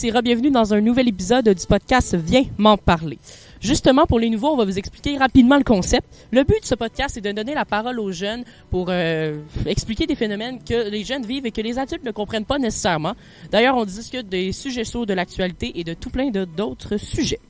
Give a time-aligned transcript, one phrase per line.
[0.00, 3.18] Tous et bienvenue dans un nouvel épisode du podcast Viens m'en parler.
[3.60, 6.06] Justement, pour les nouveaux, on va vous expliquer rapidement le concept.
[6.32, 9.36] Le but de ce podcast est de donner la parole aux jeunes pour euh,
[9.66, 13.12] expliquer des phénomènes que les jeunes vivent et que les adultes ne comprennent pas nécessairement.
[13.50, 17.40] D'ailleurs, on discute des sujets chauds de l'actualité et de tout plein d'autres sujets.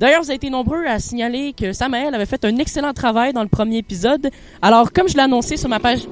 [0.00, 3.42] D'ailleurs, vous avez été nombreux à signaler que Samael avait fait un excellent travail dans
[3.42, 4.30] le premier épisode.
[4.62, 6.06] Alors, comme je l'ai sur ma page,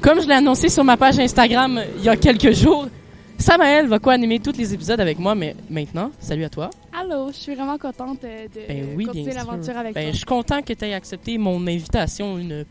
[0.00, 2.88] comme je l'ai annoncé sur ma page Instagram il y a quelques jours,
[3.38, 6.70] Samael va co-animer tous les épisodes avec moi, mais maintenant, salut à toi.
[6.98, 9.50] Allô, je suis vraiment contente euh, de Ben oui, continuer bien sûr.
[9.50, 10.16] l'aventure avec Ben, je toi.
[10.16, 12.64] suis content que tu aies accepté mon invitation une,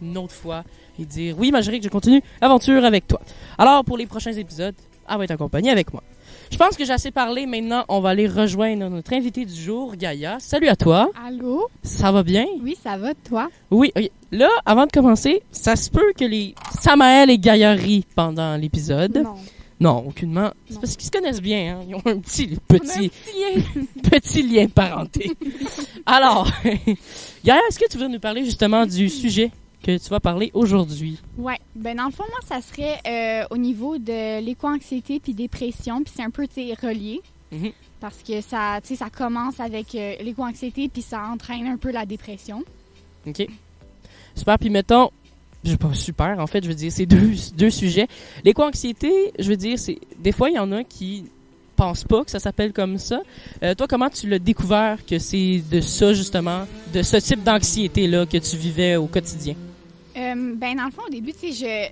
[0.00, 0.64] une autre fois
[0.98, 3.20] et dire oui, Marjorie, que je continue l'aventure avec toi.
[3.58, 4.74] Alors, pour les prochains épisodes,
[5.10, 6.02] elle va être accompagnée avec moi.
[6.50, 7.44] Je pense que j'ai assez parlé.
[7.46, 10.36] Maintenant, on va aller rejoindre notre invité du jour, Gaïa.
[10.40, 11.10] Salut à toi.
[11.26, 11.68] Allô?
[11.82, 12.46] Ça va bien?
[12.62, 13.48] Oui, ça va, toi?
[13.70, 13.92] Oui.
[13.96, 14.08] ok.
[14.32, 19.18] Là, avant de commencer, ça se peut que les Samael et Gaïa rient pendant l'épisode.
[19.24, 19.34] Non.
[19.84, 20.50] Non, aucunement.
[20.66, 21.76] C'est parce qu'ils se connaissent bien.
[21.76, 21.84] Hein?
[21.86, 23.84] Ils ont un petit, un petit, petit lien.
[24.02, 25.30] petit lien de parenté.
[26.06, 26.50] Alors,
[27.44, 29.50] Gaëlle, est-ce que tu veux nous parler justement du sujet
[29.82, 31.20] que tu vas parler aujourd'hui?
[31.36, 31.58] Ouais.
[31.74, 36.14] Ben, dans le fond, moi, ça serait euh, au niveau de l'éco-anxiété puis dépression, puis
[36.16, 36.46] c'est un peu,
[36.82, 37.20] relié.
[37.52, 37.72] Mhm.
[38.00, 41.90] Parce que ça, tu sais, ça commence avec euh, l'éco-anxiété puis ça entraîne un peu
[41.90, 42.64] la dépression.
[43.26, 43.46] OK.
[44.34, 44.58] Super.
[44.58, 45.10] Puis mettons,
[45.92, 48.06] super, en fait, je veux dire, c'est deux, deux sujets.
[48.44, 51.24] L'éco-anxiété, je veux dire, c'est des fois, il y en a qui
[51.76, 53.20] pensent pas que ça s'appelle comme ça.
[53.62, 58.26] Euh, toi, comment tu l'as découvert que c'est de ça, justement, de ce type d'anxiété-là
[58.26, 59.54] que tu vivais au quotidien?
[60.16, 61.88] Euh, ben, dans le fond, au début, tu je.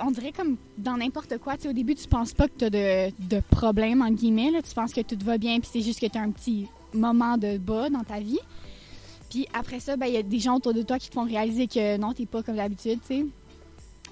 [0.00, 1.56] On, dirait comme dans n'importe quoi.
[1.56, 4.52] Tu sais, au début, tu penses pas que tu as de, de problème, entre guillemets.
[4.52, 4.62] Là.
[4.62, 7.36] Tu penses que tout va bien, puis c'est juste que tu as un petit moment
[7.36, 8.38] de bas dans ta vie.
[9.34, 11.24] Puis après ça, ben, il y a des gens autour de toi qui te font
[11.24, 13.26] réaliser que non, t'es pas comme d'habitude, tu sais.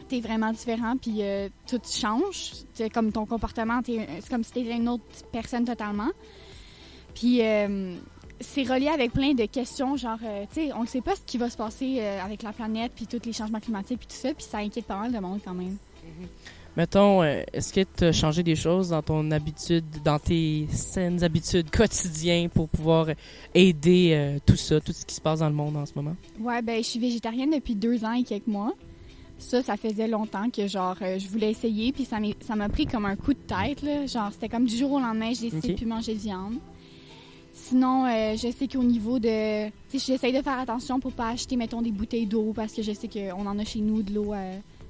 [0.09, 2.51] T'es vraiment différent, puis euh, tout change.
[2.93, 6.09] Comme ton comportement, t'es- c'est comme si t'étais une autre personne totalement.
[7.15, 7.95] Puis euh,
[8.41, 11.21] c'est relié avec plein de questions, genre, euh, tu sais, on ne sait pas ce
[11.25, 14.17] qui va se passer euh, avec la planète, puis tous les changements climatiques, puis tout
[14.17, 15.77] ça, puis ça inquiète pas mal de monde quand même.
[16.77, 21.23] Mettons, euh, est-ce que tu as changé des choses dans ton habitude, dans tes saines
[21.23, 23.09] habitudes quotidiennes pour pouvoir
[23.55, 26.17] aider euh, tout ça, tout ce qui se passe dans le monde en ce moment?
[26.41, 28.73] Ouais, ben, je suis végétarienne depuis deux ans et quelques mois.
[29.39, 33.05] Ça, ça faisait longtemps que, genre, euh, je voulais essayer, puis ça m'a pris comme
[33.05, 34.07] un coup de tête, là.
[34.07, 36.55] Genre, c'était comme du jour au lendemain, j'ai décidé de plus manger de viande.
[37.53, 39.67] Sinon, euh, je sais qu'au niveau de...
[39.91, 42.83] Tu sais, j'essaye de faire attention pour pas acheter, mettons, des bouteilles d'eau, parce que
[42.83, 44.33] je sais qu'on en a chez nous de l'eau,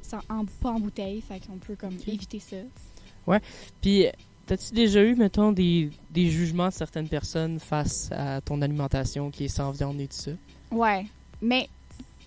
[0.03, 2.09] sans- en, pas en bouteille, fait qu'on peut, comme, Ok.
[2.09, 2.57] éviter ça.
[3.81, 4.07] Puis,
[4.47, 9.45] t'as-tu déjà eu, mettons, des, des jugements de certaines personnes face à ton alimentation qui
[9.45, 10.31] est sans viande et tout ça?
[10.71, 11.07] Ouais,
[11.41, 11.69] mais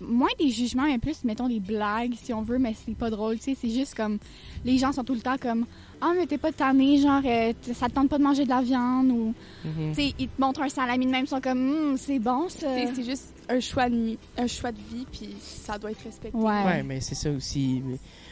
[0.00, 3.36] moins des jugements, mais plus, mettons, des blagues, si on veut, mais c'est pas drôle,
[3.38, 4.18] tu sais, c'est juste comme,
[4.64, 5.64] les gens sont tout le temps comme,
[6.00, 8.62] ah, mais t'es pas tanné, genre, euh, ça te tente pas de manger de la
[8.62, 9.34] viande, ou,
[9.64, 9.92] Mhm.
[9.94, 11.56] tu sais, ils te montrent un salami de même, ils sont comme,
[11.90, 12.68] Hum, c'est bon, ça.
[12.74, 16.36] C'est c'est juste un choix de, un choix de vie, puis ça doit être respecté.
[16.36, 16.64] Ouais.
[16.64, 17.82] Ouais, mais c'est ça aussi.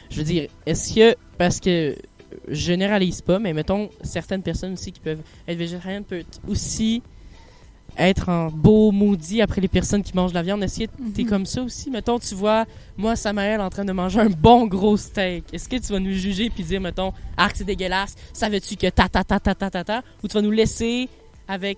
[0.09, 1.95] Je veux dire, est-ce que, parce que
[2.47, 7.01] je généralise pas, mais mettons, certaines personnes aussi qui peuvent être végétariennes peuvent aussi
[7.97, 10.63] être en beau maudit après les personnes qui mangent de la viande.
[10.63, 11.29] Est-ce que t'es Mhm.
[11.29, 11.89] comme ça aussi?
[11.89, 12.65] Mettons, tu vois,
[12.97, 15.45] moi, Samael en train de manger un bon gros steak.
[15.53, 18.87] Est-ce que tu vas nous juger puis dire, mettons, ah, que c'est dégueulasse, savais-tu que
[18.89, 21.07] ta ta ta ta ta ta ta, ou tu vas nous laisser
[21.47, 21.77] avec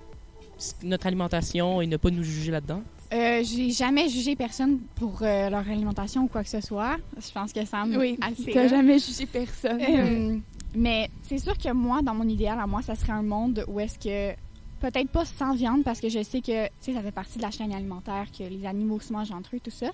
[0.83, 2.81] notre alimentation et ne pas nous juger là-dedans?
[3.13, 6.97] Euh, j'ai jamais jugé personne pour euh, leur alimentation ou quoi que ce soit.
[7.15, 8.67] Je pense que ça me Oui, assez, t'as là.
[8.67, 9.79] jamais jugé personne.
[9.81, 10.37] Euh,
[10.75, 13.79] mais c'est sûr que moi, dans mon idéal, à moi, ça serait un monde où
[13.79, 14.35] est-ce que
[14.79, 17.73] peut-être pas sans viande parce que je sais que ça fait partie de la chaîne
[17.73, 19.91] alimentaire que les animaux se mangent entre eux tout ça.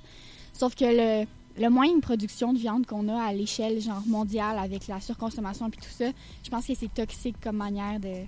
[0.54, 4.58] Sauf que le le moyen de production de viande qu'on a à l'échelle genre mondiale
[4.58, 6.06] avec la surconsommation et tout ça,
[6.44, 8.26] je pense que c'est toxique comme manière de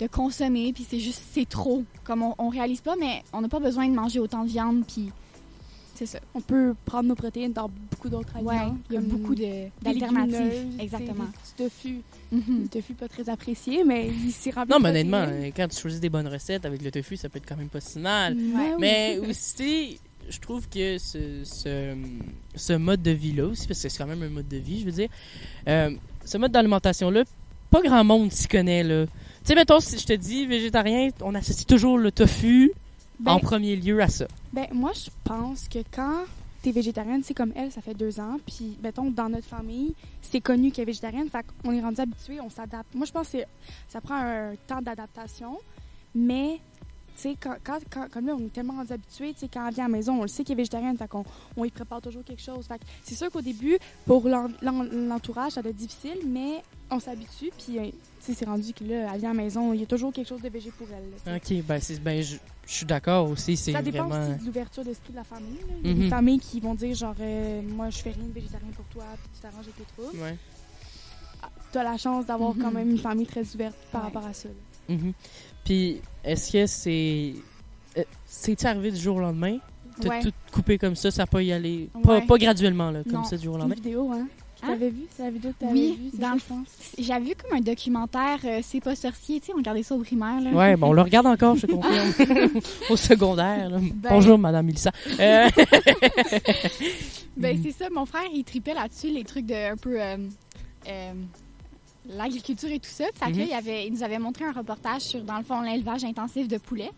[0.00, 3.48] de consommer puis c'est juste c'est trop comme on, on réalise pas mais on n'a
[3.48, 5.10] pas besoin de manger autant de viande puis
[5.98, 6.20] c'est ça.
[6.34, 8.78] On peut prendre nos protéines dans beaucoup d'autres Ouais, aliments.
[8.90, 11.24] il y a beaucoup d'alternatives exactement.
[11.24, 12.00] Du tofu.
[12.32, 14.70] Le tofu pas très apprécié, mais il s'y remplit.
[14.72, 17.38] Non, mais honnêtement, euh, quand tu choisis des bonnes recettes avec le tofu, ça peut
[17.38, 18.34] être quand même pas si mal.
[18.36, 18.76] Ouais, oui.
[18.78, 19.98] Mais aussi,
[20.28, 21.96] je trouve que ce, ce,
[22.54, 24.84] ce mode de vie-là aussi, parce que c'est quand même un mode de vie, je
[24.84, 25.08] veux dire,
[25.68, 25.90] euh,
[26.24, 27.24] ce mode d'alimentation-là,
[27.70, 29.06] pas grand monde s'y connaît, là.
[29.06, 29.12] Tu
[29.44, 32.72] sais, mettons, si je te dis végétarien, on associe toujours le tofu
[33.20, 34.26] Ben, en premier lieu à ça.
[34.52, 36.24] Ben, moi, je pense que quand
[36.62, 40.40] t'es végétarienne, c'est comme elle, ça fait deux ans, puis, mettons, dans notre famille, c'est
[40.40, 42.94] connu qu'elle est végétarienne, fait qu'on est rendu habitué, on s'adapte.
[42.94, 43.38] Moi, je pense que
[43.88, 45.58] ça prend un temps d'adaptation,
[46.14, 46.58] mais,
[47.16, 49.66] tu sais, quand, quand, quand- comme là, on est tellement rendu habitué, tu sais, quand
[49.68, 51.24] elle vient à la maison, on le sait qu'elle est végétarienne, fait qu'on
[51.56, 52.66] on y prépare toujours quelque chose.
[52.66, 56.62] Fait que c'est sûr qu'au début, pour l'en- l'en- l'entourage, ça doit être difficile, mais
[56.90, 59.82] on s'habitue, puis euh, c'est rendu que là, elle vient à la maison, il y
[59.82, 61.04] a toujours quelque chose de végé pour elle.
[61.32, 61.36] là.
[61.36, 62.36] Ok, ben, c'est, ben je,
[62.66, 63.56] suis d'accord aussi.
[63.56, 64.30] C'est Ça dépend vraiment.
[64.32, 65.56] aussi de l'ouverture d'esprit de la famille.
[65.84, 66.00] Il y a Mhm.
[66.02, 69.04] des familles qui vont dire genre, euh, moi, je fais rien de végétarien pour toi,
[69.22, 70.22] puis tu t'arranges avec tes troubles.
[70.22, 70.36] Ouais.
[71.72, 72.74] Tu as la chance d'avoir quand Mhm.
[72.74, 74.06] même une famille très ouverte par Ouais.
[74.08, 74.48] rapport à ça.
[74.88, 75.12] Mhm.
[75.64, 77.34] Puis, est-ce que c'est.
[77.96, 79.58] euh, C'est-tu arrivé du jour au lendemain?
[80.00, 80.22] T'as Ouais.
[80.22, 81.88] tout coupé comme ça, ça pas y aller.
[82.04, 83.24] Pas, pas graduellement, là, comme Non.
[83.24, 83.74] ça, du jour au Une lendemain?
[83.74, 84.28] vidéo, hein?
[84.60, 84.70] Tu Hein?
[84.70, 85.02] l'avais vu?
[85.16, 86.18] C'est la vidéo que tu Oui, vue?
[86.18, 86.66] dans ça, le- je pense.
[86.98, 90.00] J'avais vu comme un documentaire, euh, C'est pas sorcier, tu sais, on regardait ça au
[90.00, 90.40] primaire.
[90.40, 90.50] Là.
[90.50, 92.50] Ouais, bon, on le regarde encore, je te confirme.
[92.90, 93.70] au secondaire.
[93.70, 93.78] là.
[93.80, 94.90] Ben- Bonjour, Madame Milissa.
[95.20, 95.48] Euh,
[97.36, 100.00] Ben, c'est ça, mon frère, il tripait là-dessus, les trucs de un peu.
[100.00, 100.16] euh,
[100.88, 101.12] euh,
[102.10, 103.04] l'agriculture et tout ça.
[103.12, 103.50] Puis fait que là, Mhm.
[103.50, 106.56] il, avait, il nous avait montré un reportage sur, dans le fond, l'élevage intensif de
[106.58, 106.90] poulets.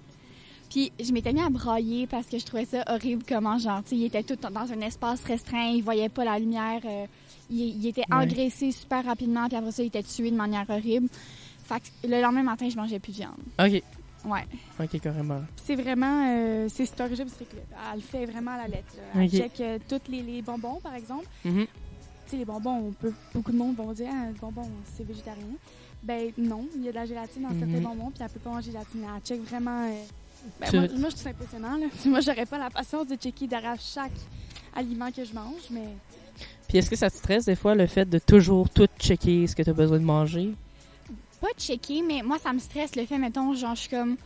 [0.70, 3.90] Puis je m'étais mis à brailler parce que je trouvais ça horrible comment, genre, tu
[3.90, 7.06] sais, il était tout dans un espace restreint, il voyait pas la lumière, euh,
[7.50, 8.16] il, il était Ouais.
[8.24, 11.08] engraissé super rapidement, puis après ça, il était tué de manière horrible.
[11.64, 13.36] Fait que le lendemain matin, je mangeais plus de viande.
[13.58, 13.82] ok,
[14.26, 14.46] Ouais.
[14.78, 15.40] ok, carrément.
[15.64, 16.26] C'est vraiment.
[16.28, 17.52] euh, c'est c'est un régime strict.
[17.54, 17.60] là.
[17.92, 18.94] Elle le fait vraiment à la lettre.
[19.14, 19.22] là.
[19.22, 21.26] Elle check euh, tous les, les bonbons, par exemple.
[21.44, 21.64] Mhm.
[21.66, 25.04] Tu sais, les bonbons, on peut, beaucoup de monde vont dire ah, le bonbon, c'est
[25.06, 25.46] végétarien.
[26.02, 28.50] Ben non, il y a de la gélatine dans certains bonbons, puis elle peut pas
[28.50, 29.04] manger de gélatine.
[29.16, 29.84] Elle check vraiment.
[29.86, 30.02] euh,
[30.60, 31.76] ben, moi, moi, je trouve ça impressionnant.
[31.76, 31.86] Là.
[32.06, 34.12] Moi, j'aurais pas la patience de checker derrière chaque
[34.74, 35.88] aliment que je mange, mais
[36.70, 39.56] Puis est-ce que ça te stresse des fois le fait de toujours tout checker ce
[39.56, 40.54] que tu as besoin de manger?
[41.40, 44.16] pas checker, mais moi, ça me stresse le fait, mettons, genre, je suis comme.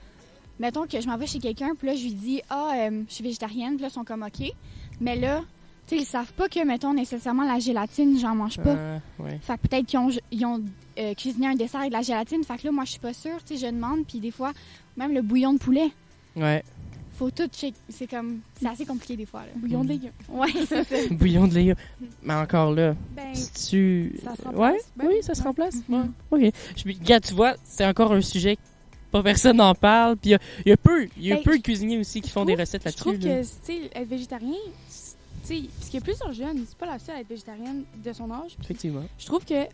[0.58, 3.14] Mettons que je m'en vais chez quelqu'un, puis là, je lui dis, ah, euh, je
[3.14, 4.52] suis végétarienne, puis là, ils sont comme, OK.
[5.00, 5.40] Mais là,
[5.86, 9.00] tu sais, ils savent pas que, mettons, nécessairement la gélatine, j'en mange pas.
[9.18, 9.38] Ouais.
[9.40, 10.62] Fait que peut-être qu'ils ont, ils ont
[10.98, 12.44] euh, cuisiné un dessert avec de la gélatine.
[12.44, 14.52] Fait que là, moi, je suis pas sûre, tu sais, je demande, puis des fois,
[14.98, 15.90] même le bouillon de poulet,
[16.36, 16.62] Ouais.
[17.16, 17.76] Faut tout checker.
[17.88, 18.40] C'est comme.
[18.60, 19.52] C'est assez compliqué des fois, là.
[19.56, 20.10] bouillon de légumes.
[20.28, 20.96] Ouais, c'est ça.
[21.14, 21.76] Bouillon de légumes.
[22.22, 24.20] Mais encore là, Ben, si tu.
[24.24, 24.90] ça se Ouais, remplace.
[24.96, 25.46] Ben oui, ça se ouais.
[25.46, 25.74] remplace?
[25.88, 26.00] Ouais.
[26.30, 26.52] Ok.
[26.76, 28.60] Je, regarde, tu vois, c'est encore un sujet que
[29.10, 30.16] pas personne n'en parle.
[30.16, 30.30] Puis
[30.64, 32.32] il y a- peu, il y a Ben, peu de je- cuisiniers aussi qui je
[32.32, 33.00] font des trouve- recettes Je là-dessus.
[33.00, 33.20] trouve là.
[33.20, 34.90] que, tu sais, être végétarien, tu
[35.46, 38.12] sais, parce qu'il y a plusieurs jeunes, c'est pas la seule à être végétarienne de
[38.12, 38.56] son âge.
[38.62, 39.04] Effectivement.
[39.18, 39.64] Je trouve que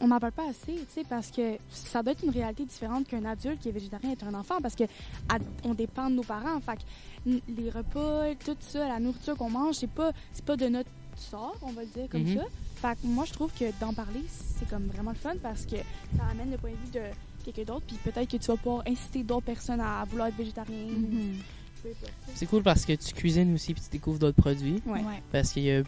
[0.00, 3.06] on n'en parle pas assez, tu sais, parce que ça doit être une réalité différente
[3.08, 4.84] qu'un adulte qui est végétarien est un enfant, parce que
[5.28, 6.60] à- on dépend de nos parents.
[6.60, 10.66] Fait que les repas, tout ça, la nourriture qu'on mange, c'est pas, c'est pas de
[10.68, 12.36] notre sort, on va le dire comme Mhm.
[12.38, 12.44] ça.
[12.76, 15.76] Fait que moi, je trouve que d'en parler, c'est comme vraiment le fun parce que
[16.16, 18.82] ça amène le point de vue de quelqu'un d'autre, puis peut-être que tu vas pouvoir
[18.86, 20.86] inciter d'autres personnes à vouloir être végétarien.
[20.86, 21.38] Mhm.
[22.34, 24.82] C'est cool parce que tu cuisines aussi puis tu découvres d'autres produits.
[24.86, 25.00] Ouais.
[25.32, 25.82] Parce a.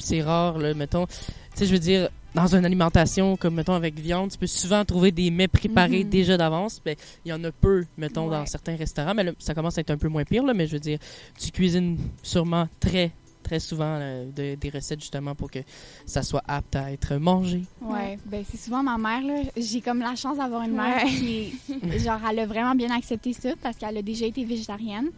[0.00, 1.06] C'est rare, là, mettons.
[1.06, 1.14] Tu
[1.56, 5.10] sais, je veux dire, dans une alimentation comme, mettons, avec viande, tu peux souvent trouver
[5.12, 6.10] des mets préparés Mhm.
[6.10, 6.80] déjà d'avance.
[6.84, 6.94] Ben,
[7.24, 9.14] il y en a peu, mettons, dans certains restaurants.
[9.14, 10.54] Mais là, ça commence à être un peu moins pire, là.
[10.54, 10.98] Mais je veux dire,
[11.40, 15.60] tu cuisines sûrement très, très souvent là, de- des recettes justement pour que
[16.04, 17.62] ça soit apte à être mangé.
[17.80, 19.42] Ouais, ben c'est souvent ma mère là.
[19.56, 20.76] J'ai comme la chance d'avoir une Ouais.
[20.76, 24.44] mère qui, est- genre, elle a vraiment bien accepté ça parce qu'elle a déjà été
[24.44, 25.08] végétarienne.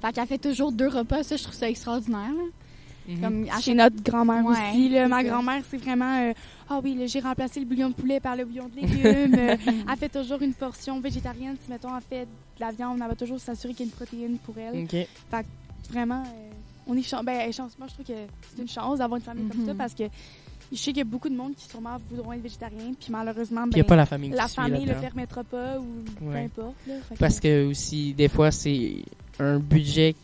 [0.00, 2.30] Fait qu'elle fait toujours deux repas, ça je trouve ça extraordinaire.
[2.32, 2.44] là.
[3.08, 3.20] Mhm.
[3.20, 4.88] Comme à Chez notre grand-mère Ouais, aussi.
[4.88, 6.32] là, ma grand-mère, c'est vraiment euh,
[6.70, 9.34] Ah oui, là, j'ai remplacé le bouillon de poulet par le bouillon de légumes.
[9.38, 9.56] Euh,
[9.90, 11.56] elle fait toujours une portion végétarienne.
[11.64, 13.96] Si, mettons, elle fait de la viande, on va toujours s'assurer qu'il y a une
[13.96, 14.84] protéine pour elle.
[14.84, 14.96] Ok.
[15.90, 16.50] Vraiment, euh,
[16.86, 17.50] on est chan- ben.
[17.78, 18.12] Moi, je trouve que
[18.54, 19.78] c'est une chance d'avoir une famille comme ça Mhm.
[19.78, 20.04] parce que
[20.70, 22.92] je sais qu'il y a beaucoup de monde qui sûrement voudront être végétarien.
[22.98, 25.84] Puis malheureusement, a ben, pas la famille la famille le permettra pas ou
[26.18, 26.74] peu importe.
[26.86, 26.94] là.
[27.08, 28.94] Fait Parce que aussi, des fois, c'est
[29.38, 30.14] un budget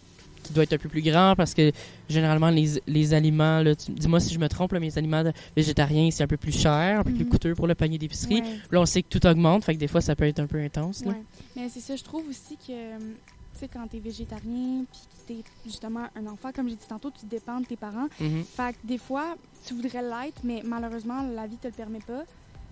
[0.49, 1.71] qui doit être un peu plus grand parce que
[2.09, 5.23] généralement, les, les aliments, tu- dis-moi si je me trompe, là, mais les aliments
[5.55, 7.31] végétariens, c'est un peu plus cher, un peu plus Mhm.
[7.31, 8.40] coûteux pour le panier d'épicerie.
[8.40, 8.59] Ouais.
[8.71, 10.59] Là, on sait que tout augmente, fait que des fois, ça peut être un peu
[10.61, 11.05] intense.
[11.05, 11.12] Là.
[11.12, 11.23] Ouais.
[11.57, 15.43] Mais c'est ça, je trouve aussi que, euh, tu sais, quand t'es végétarien, puis que
[15.43, 18.09] t'es justement un enfant, comme j'ai dit tantôt, tu dépends de tes parents.
[18.21, 18.45] Mhm.
[18.45, 19.37] Fait que des fois,
[19.67, 22.25] tu voudrais l'être, mais malheureusement, la vie te le permet pas.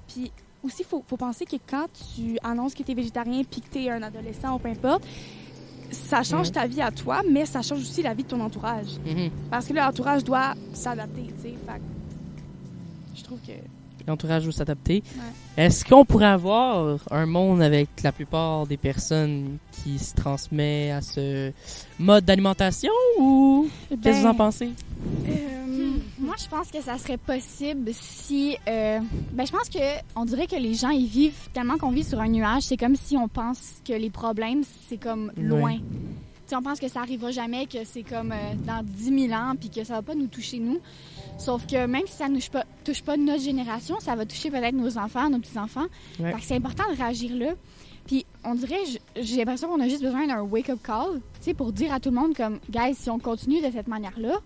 [0.08, 0.30] Puis
[0.62, 3.90] aussi, il faut, faut penser que quand tu annonces que t'es végétarien, puis que t'es
[3.90, 5.04] un adolescent ou peu importe,
[5.90, 6.52] ça change Mhm.
[6.54, 8.98] ta vie à toi, mais ça change aussi la vie de ton entourage.
[9.04, 9.30] Mhm.
[9.50, 11.54] Parce que l'entourage doit s'adapter, tu sais.
[13.14, 13.52] Je trouve que...
[14.06, 15.02] L'entourage doit s'adapter.
[15.56, 21.00] Est-ce qu'on pourrait avoir un monde avec la plupart des personnes qui se transmet à
[21.00, 21.50] ce
[21.98, 24.70] mode d'alimentation ou qu'est-ce que vous en Ben, pensez?
[25.28, 25.55] Euh,
[26.26, 28.56] Moi, je pense que ça serait possible si.
[28.66, 28.98] euh,
[29.32, 29.78] ben, je pense que
[30.16, 32.64] on dirait que les gens ils vivent tellement qu'on vit sur un nuage.
[32.64, 35.76] C'est comme si on pense que les problèmes c'est comme loin.
[35.76, 39.40] Tu sais, on pense que ça arrivera jamais, que c'est comme euh, dans 10 000
[39.40, 40.80] ans, puis que ça va pas nous toucher nous.
[41.38, 44.50] Sauf que même si ça ne touche pas, touche pas notre génération, ça va toucher
[44.50, 45.86] peut-être nos enfants, nos petits-enfants.
[46.18, 46.32] Ouais.
[46.32, 47.52] Fait que c'est important de réagir là.
[48.06, 48.78] Puis on dirait,
[49.16, 52.10] j'ai l'impression qu'on a juste besoin d'un wake-up call, tu sais, pour dire à tout
[52.10, 54.38] le monde comme, guys, si on continue de cette manière-là,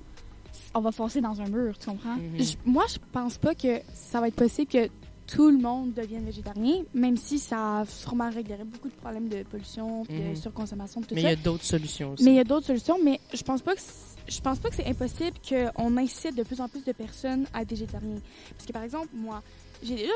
[0.74, 2.16] on va foncer dans un mur, tu comprends?
[2.16, 2.38] Mhm.
[2.42, 4.88] Je- moi, je pense pas que ça va être possible que
[5.26, 10.04] tout le monde devienne végétarien, même si ça sûrement réglerait beaucoup de problèmes de pollution,
[10.04, 10.30] puis Mhm.
[10.30, 11.32] de surconsommation, tout Mais il y ça.
[11.32, 12.24] a d'autres solutions aussi.
[12.24, 13.80] Mais il y a d'autres solutions, mais je pense pas que
[14.28, 17.62] je pense pas que c'est impossible qu'on incite de plus en plus de personnes à
[17.62, 18.18] être végétariens.
[18.56, 19.42] Parce que par exemple, moi,
[19.82, 20.12] j'ai déjà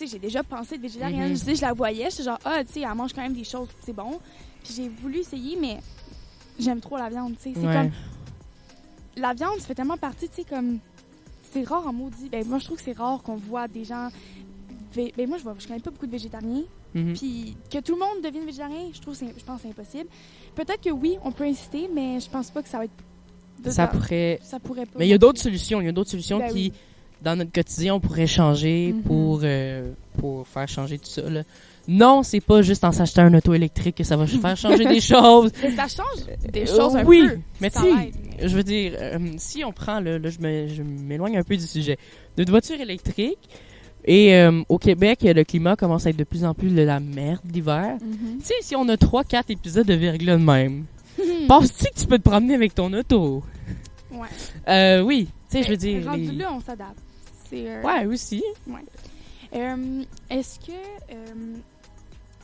[0.00, 1.30] j'ai déjà pensé être végétarienne.
[1.30, 1.36] Mhm.
[1.36, 3.44] Je sais, je la voyais, j'étais genre ah, tu sais, elle mange quand même des
[3.44, 4.20] choses, c'est bon.
[4.62, 5.78] Puis j'ai voulu essayer mais
[6.58, 7.72] j'aime trop la viande, tu sais, c'est Ouais.
[7.74, 7.90] comme
[9.20, 10.78] la viande, ça fait tellement partie, tu sais, comme.
[11.52, 12.28] C'est rare en maudit.
[12.30, 14.08] Ben, moi, je trouve que c'est rare qu'on voit des gens.
[14.94, 16.62] Ben, moi, je vois, je connais pas beaucoup de végétariens.
[16.94, 17.14] Mhm.
[17.14, 20.08] Puis que tout le monde devienne végétarien, je trouve, je pense c'est impossible.
[20.54, 22.92] Peut-être que oui, on peut inciter, mais je pense pas que ça va être.
[23.64, 24.38] de- Ça pourrait.
[24.42, 24.98] ça pourrait pas.
[24.98, 25.80] Mais il y a d'autres solutions.
[25.80, 26.72] Il y a d'autres solutions Ben qui, oui.
[27.22, 29.02] dans notre quotidien, on pourrait changer Mhm.
[29.02, 31.28] pour, euh, pour faire changer tout ça.
[31.28, 31.42] Là.
[31.88, 35.00] Non, c'est pas juste en s'achetant un auto électrique que ça va faire changer des
[35.00, 35.50] choses.
[35.62, 37.38] Mais ça change des Euh, choses un oui, peu.
[37.60, 41.36] mais Ça tu mais- Je veux dire, euh, si on prend, le, là, je m'éloigne
[41.38, 41.98] un peu du sujet,
[42.36, 43.38] notre voiture électrique,
[44.04, 47.00] et euh, au Québec, le climat commence à être de plus en plus de la
[47.00, 47.98] merde l'hiver.
[48.00, 48.38] Mhm.
[48.38, 50.86] Tu sais, si on a 3-4 épisodes de verglas de même,
[51.48, 53.42] penses-tu que tu peux te promener avec ton auto?
[54.12, 54.28] Ouais.
[54.68, 56.06] Euh, oui, tu sais, je veux Mais dire...
[56.10, 56.98] Rendu les- là, on s'adapte.
[57.52, 58.42] Ouais, aussi.
[60.30, 60.72] Est-ce que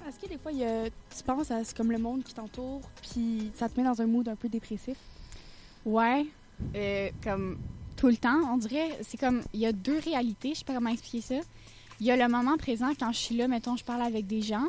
[0.08, 2.34] est-ce que des fois il y a- tu penses à c'est comme le monde qui
[2.34, 4.96] t'entoure puis ça te met dans un mood un peu dépressif?
[5.84, 6.26] Ouais,
[6.74, 7.58] euh, comme
[7.96, 10.74] tout le temps, on dirait, c'est comme, il y a deux réalités, je sais pas
[10.74, 11.40] comment expliquer ça.
[12.00, 14.42] Il y a le moment présent quand je suis là, mettons, je parle avec des
[14.42, 14.64] gens.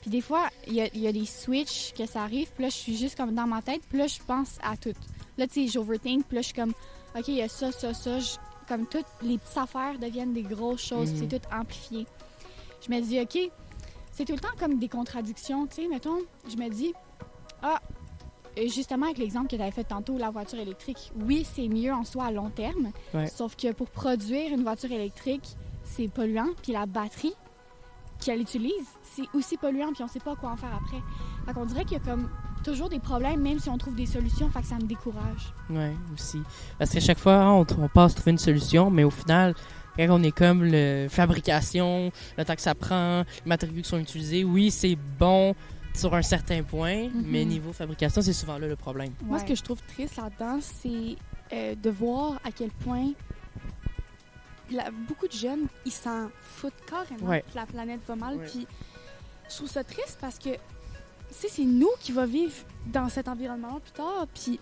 [0.00, 2.64] Puis des fois, il y a, il y a des switches que ça arrive, puis
[2.64, 4.94] là, je suis juste comme dans ma tête, puis là, je pense à tout.
[5.38, 6.72] Là, tu sais, j'overthink, puis là, je suis comme,
[7.16, 8.18] OK, il y a ça, ça, ça.
[8.18, 8.36] Je-
[8.68, 11.18] comme toutes les petites affaires deviennent des grosses choses, Mhm.
[11.28, 12.06] c'est tout amplifié.
[12.86, 13.38] Je me dis, OK,
[14.12, 16.92] c'est tout le temps comme des contradictions, tu sais, mettons, je me dis,
[17.62, 17.80] ah,
[18.68, 22.04] justement, avec l'exemple que tu avais fait tantôt, la voiture électrique, oui, c'est mieux en
[22.04, 22.90] soi à long terme.
[23.14, 23.26] Ouais.
[23.26, 26.48] Sauf que pour produire une voiture électrique, c'est polluant.
[26.62, 27.34] Puis la batterie
[28.20, 29.92] qu'elle utilise, c'est aussi polluant.
[29.92, 31.02] Puis on sait pas quoi en faire après.
[31.46, 32.28] Fait qu'on dirait qu'il y a comme
[32.64, 34.48] toujours des problèmes, même si on trouve des solutions.
[34.50, 35.52] Fait que ça me décourage.
[35.70, 36.40] Ouais, aussi.
[36.78, 39.54] Parce qu'à chaque fois, hein, on, on passe trouver une solution, mais au final,
[39.96, 43.98] quand on est comme le fabrication, le temps que ça prend, les matériaux qui sont
[43.98, 45.54] utilisés, oui, c'est bon
[45.94, 47.24] sur un certain point, Mhm.
[47.26, 49.12] mais niveau fabrication, c'est souvent là le problème.
[49.22, 51.16] Moi, ce que je trouve triste là-dedans, c'est
[51.52, 53.10] euh, de voir à quel point
[54.70, 57.42] la- beaucoup de jeunes, ils s'en foutent carrément Ouais.
[57.50, 58.36] que la planète va mal.
[58.38, 58.46] Ouais.
[58.46, 58.66] Puis
[59.50, 60.58] je trouve ça triste parce que tu
[61.38, 62.54] sais, c'est nous qui va vivre
[62.86, 64.26] dans cet environnement plus tard.
[64.34, 64.60] Puis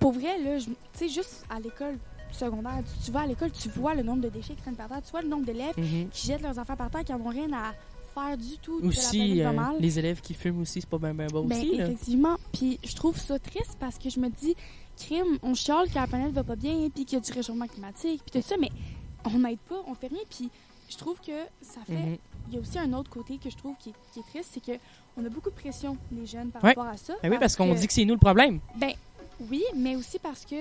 [0.00, 1.96] pour vrai, là, tu sais, juste à l'école
[2.32, 4.88] secondaire, tu, tu vas à l'école, tu vois le nombre de déchets qui traînent par
[4.88, 6.08] terre, tu vois le nombre d'élèves Mhm.
[6.10, 7.72] qui jettent leurs affaires par terre, qui n'ont rien à
[8.36, 8.80] du tout.
[8.84, 9.76] Aussi, euh, mal.
[9.78, 11.76] les élèves qui fument aussi, c'est pas bien ben bon Ben, aussi.
[11.76, 11.84] Là.
[11.84, 12.36] effectivement.
[12.52, 14.54] Puis je trouve ça triste parce que je me dis,
[14.96, 17.66] crime, on chiale que la planète va pas bien, puis qu'il y a du réchauffement
[17.66, 18.70] climatique, puis tout ça, mais
[19.24, 20.20] on n'aide pas, on fait rien.
[20.30, 20.50] Puis
[20.88, 21.92] je trouve que ça fait.
[21.94, 22.16] Mhm.
[22.48, 24.50] Il y a aussi un autre côté que je trouve qui est, qui est triste,
[24.54, 24.78] c'est que
[25.16, 26.70] on a beaucoup de pression, les jeunes, par Ouais.
[26.70, 27.14] rapport à ça.
[27.22, 28.60] Ben oui, parce qu'on que- dit que c'est nous le problème.
[28.76, 28.92] Ben
[29.50, 30.54] oui, mais aussi parce que,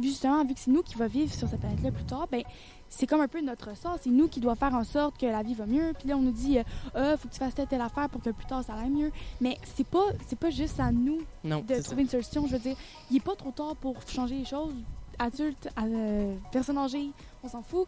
[0.00, 2.42] justement, vu que c'est nous qui va vivre sur cette planète-là plus tard, ben
[2.88, 3.96] c'est comme un peu notre sort.
[4.02, 5.92] C'est nous qui doit faire en sorte que la vie va mieux.
[5.98, 6.62] Puis là, on nous dit, euh,
[6.94, 9.10] Ah, faut que tu fasses telle, telle affaire pour que plus tard ça aille mieux.
[9.40, 11.82] Mais c'est pas, c'est pas juste à nous Non, de ça.
[11.82, 12.46] trouver une solution.
[12.46, 12.76] Je veux dire,
[13.10, 14.74] il est pas trop tard pour changer les choses.
[15.18, 17.10] Adulte, euh, personne âgée,
[17.42, 17.86] on s'en fout.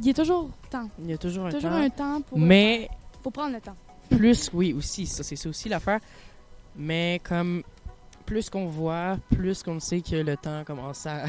[0.00, 0.88] Il y a toujours temps.
[0.98, 1.76] Il y a toujours un Toujours temps.
[1.76, 2.38] un temps pour.
[2.38, 2.88] Mais
[3.22, 3.76] faut prendre le temps.
[4.10, 6.00] plus, oui, aussi, ça, c'est ça aussi l'affaire.
[6.76, 7.62] Mais comme
[8.26, 11.24] plus qu'on voit, plus qu'on sait que le temps commence à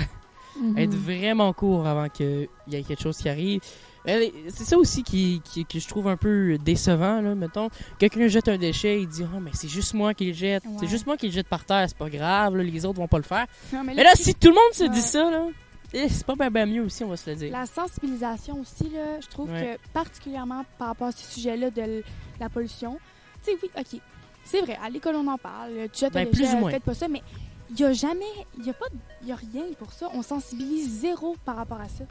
[0.75, 3.61] être vraiment court avant qu'il y ait quelque chose qui arrive.
[4.07, 7.69] Euh, C'est ça aussi qui, qui- que je trouve un peu décevant, là, mettons.
[7.99, 10.63] Quelqu'un jette un déchet, il dit «Ah, mais c'est juste moi qui le jette.
[10.79, 13.07] C'est juste moi qui le jette par terre, c'est pas grave, là, les autres vont
[13.07, 13.45] pas le faire.
[13.73, 14.89] Non,» Mais là, si tout le monde se Ouais.
[14.89, 15.45] dit ça, là,
[15.93, 17.51] eh, c'est pas bien ben mieux aussi, on va se le dire.
[17.51, 19.77] La sensibilisation aussi, là, je trouve Ouais.
[19.83, 22.01] que particulièrement par rapport à ce sujet-là de
[22.39, 22.97] la pollution,
[23.43, 23.99] tu sais, oui, ok,
[24.47, 26.71] c'est vrai, à l'école on en parle, tu un Ben, plus déchet, ou moins.
[26.71, 27.21] faites pas ça, mais
[27.69, 28.25] il y a jamais,
[28.57, 28.85] il y a pas,
[29.25, 30.09] y a rien pour ça.
[30.13, 32.05] On sensibilise zéro par rapport à ça.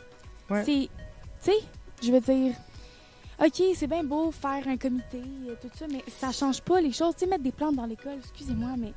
[0.50, 0.64] Ouais.
[0.64, 0.88] C'est,
[1.42, 1.56] tu sais,
[2.02, 2.54] je veux dire,
[3.42, 6.92] ok, c'est bien beau faire un comité, et tout ça, mais ça change pas les
[6.92, 7.14] choses.
[7.14, 8.92] Tu sais, mettre des plantes dans l'école, excusez-moi, mais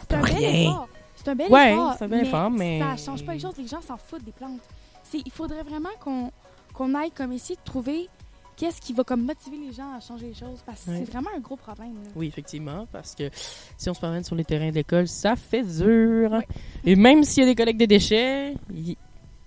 [0.00, 0.88] c'est un bel effort.
[1.14, 1.94] C'est un bel Ouais, effort.
[1.98, 3.56] c'est un bel effort, mais- Ça change pas les choses.
[3.56, 4.60] Les gens s'en foutent des plantes.
[5.14, 6.32] Il faudrait vraiment qu'on,
[6.72, 8.08] qu'on aille comme ici trouver
[8.56, 10.60] qu'est-ce qui va comme motiver les gens à changer les choses?
[10.64, 11.02] Parce que Ouais.
[11.04, 11.94] c'est vraiment un gros problème.
[12.04, 12.10] là.
[12.16, 13.30] Oui, effectivement, parce que
[13.76, 16.30] si on se promène sur les terrains d'école, ça fait dur.
[16.32, 16.46] Ouais.
[16.84, 18.54] Et même s'il y a des collectes de déchets,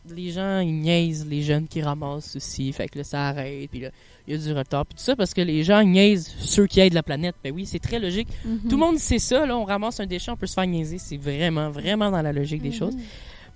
[0.07, 2.71] les gens, ils niaisent les jeunes qui ramassent aussi.
[2.73, 3.89] Fait que là, ça arrête, puis là,
[4.27, 6.79] il y a du retard, puis tout ça, parce que les gens niaisent ceux qui
[6.79, 7.35] aident la planète.
[7.43, 8.27] Ben oui, c'est très logique.
[8.45, 8.59] Mhm.
[8.69, 10.99] Tout le monde sait ça, là, on ramasse un déchet, on peut se faire niaiser.
[10.99, 12.75] C'est vraiment, vraiment dans la logique des Mhm.
[12.75, 12.95] choses.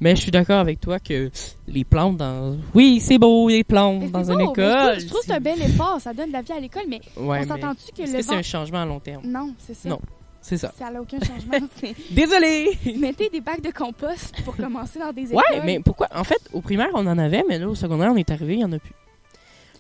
[0.02, 1.30] Mais je suis d'accord avec toi que
[1.68, 2.56] les plantes dans...
[2.74, 4.88] Oui, c'est beau, les plantes Mais dans beau, une mais je école.
[4.92, 6.84] trouve- Je trouve que c'est un bel effort, ça donne de la vie à l'école,
[6.88, 9.24] mais Ouais, on mais s'entend-tu que le c'est un changement à long terme?
[9.26, 9.90] Non, c'est ça.
[9.90, 10.00] Non.
[10.42, 10.72] C'est ça.
[10.80, 11.68] Ça n'a aucun changement.
[11.82, 12.70] c'est- Désolé!
[12.98, 15.38] Mettez des bacs de compost pour commencer dans des écoles.
[15.52, 16.08] Ouais, mais pourquoi?
[16.16, 18.60] En fait, au primaire, on en avait, mais là, au secondaire, on est arrivé, il
[18.62, 18.94] y en a plus.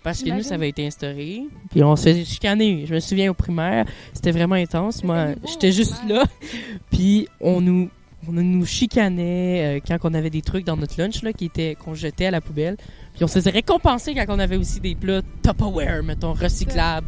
[0.03, 2.85] Parce que nous, ça avait été instauré, puis on se faisait chicaner.
[2.85, 5.03] Je me souviens au primaire, c'était vraiment intense.
[5.03, 6.23] Moi, j'étais juste là,
[6.91, 7.89] puis on nous,
[8.29, 11.75] on nous chicanait euh, quand on avait des trucs dans notre lunch là, qui étaient
[11.75, 12.77] qu'on jetait à la poubelle.
[13.13, 17.07] Puis on se faisait récompenser quand on avait aussi des plats Tupperware, mettons, recyclables.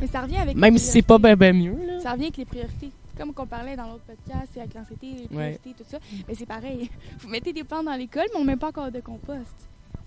[0.00, 1.38] Mais ça revient avec Même si c'est pas priorités.
[1.38, 2.00] ben, mieux, là.
[2.00, 2.90] Ça revient avec les priorités.
[3.16, 5.98] Comme qu'on parlait dans l'autre podcast, c'est avec l'anxiété, les priorités, tout ça.
[6.26, 6.90] Mais c'est pareil.
[7.20, 9.54] Vous mettez des plantes dans l'école, mais on met pas encore de compost.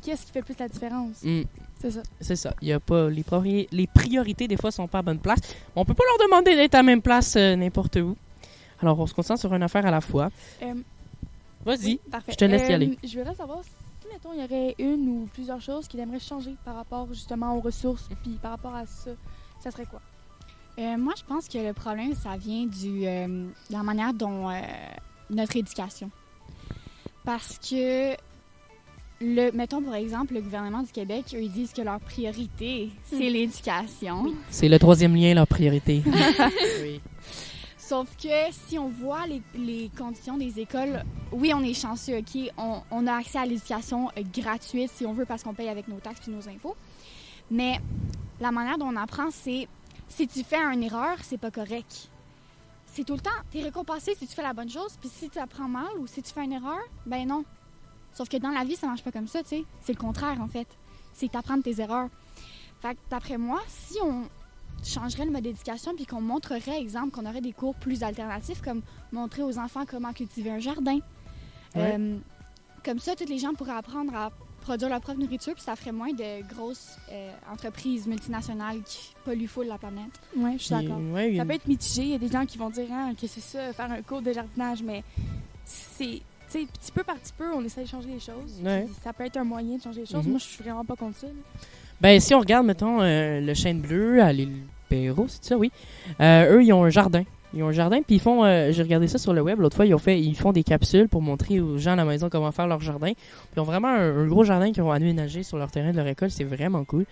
[0.03, 1.23] Qu'est-ce qui fait plus la différence?
[1.23, 1.41] Mm.
[1.81, 2.01] C'est ça.
[2.19, 2.53] C'est ça.
[2.61, 5.39] Il y a pas les, priori- les priorités des fois sont pas à bonne place.
[5.75, 8.15] On peut pas leur demander d'être à la même place euh, n'importe où.
[8.81, 10.29] Alors on se concentre sur une affaire à la fois.
[10.61, 10.73] Euh,
[11.65, 11.85] Vas-y.
[11.87, 12.97] oui, je te laisse y Euh, aller.
[13.03, 16.55] Je voudrais savoir si, mettons, il y aurait une ou plusieurs choses qu'il aimerait changer
[16.63, 19.11] par rapport justement aux ressources, puis par rapport à ça.
[19.61, 20.01] Ça serait quoi?
[20.79, 24.49] Euh, moi, je pense que le problème, ça vient du, euh, de la manière dont
[24.49, 24.61] euh,
[25.31, 26.11] notre éducation.
[27.25, 28.13] Parce que,
[29.19, 33.29] le, mettons par exemple, le gouvernement du Québec, eux, ils disent que leur priorité, c'est
[33.29, 34.31] l'éducation.
[34.51, 36.03] C'est le troisième lien, leur priorité.
[36.83, 37.01] oui.
[37.87, 42.51] Sauf que si on voit les, conditions des écoles, oui, on est chanceux, OK?
[42.91, 46.01] On, a accès à l'éducation euh, gratuite, si on veut, parce qu'on paye avec nos
[46.01, 46.75] taxes et nos impôts.
[47.49, 47.79] Mais
[48.41, 49.69] la manière dont on apprend, c'est
[50.09, 52.09] si tu fais une erreur, c'est pas correct.
[52.87, 55.39] C'est tout le temps, t'es récompensé si tu fais la bonne chose, puis si tu
[55.39, 57.45] apprends mal ou si tu fais une erreur, ben non.
[58.11, 59.65] Sauf que dans la vie, ça marche pas comme ça, tu sais.
[59.79, 60.67] C'est le contraire, en fait.
[61.13, 62.09] C'est t'apprendre tes erreurs.
[62.81, 64.23] Fait que d'après moi, si on
[64.83, 68.81] changerait le mode d'éducation puis qu'on montrerait, exemple, qu'on aurait des cours plus alternatifs, comme
[69.11, 70.99] montrer aux enfants comment cultiver un jardin.
[71.75, 71.95] Ouais.
[71.97, 72.17] Euh,
[72.83, 75.91] comme ça, toutes les gens pourraient apprendre à produire leur propre nourriture, puis ça ferait
[75.91, 80.11] moins de grosses euh, entreprises multinationales qui polluent full la planète.
[80.35, 80.99] Ouais, je suis d'accord.
[81.13, 82.03] ouais, Ça peut être mitigé.
[82.03, 84.21] Il y a des gens qui vont dire hein, que c'est ça, faire un cours
[84.21, 85.03] de jardinage, mais
[85.65, 86.21] c'est.
[86.49, 88.61] Tu sais, petit peu par petit peu, on essaie de changer les choses.
[88.63, 88.87] Ouais.
[89.03, 90.23] Ça peut être un moyen de changer les choses.
[90.23, 90.31] Mhm.
[90.31, 91.27] Moi, je suis vraiment pas contre ça.
[91.99, 94.53] Ben, si on regarde, mettons, euh, le chêne bleu à l'île
[94.87, 95.71] Perrault, c'est ça, oui.
[96.21, 97.23] Euh, eux, ils ont un jardin.
[97.53, 98.43] Ils ont un jardin, puis ils font.
[98.43, 99.85] euh, J'ai regardé ça sur le web l'autre fois.
[99.85, 102.51] Ils ont fait, ils font des capsules pour montrer aux gens à la maison comment
[102.51, 103.13] faire leur jardin.
[103.55, 106.29] Ils ont vraiment un, gros jardin qu'ils ont aménagé sur leur terrain de leur école.
[106.29, 107.05] C'est vraiment cool.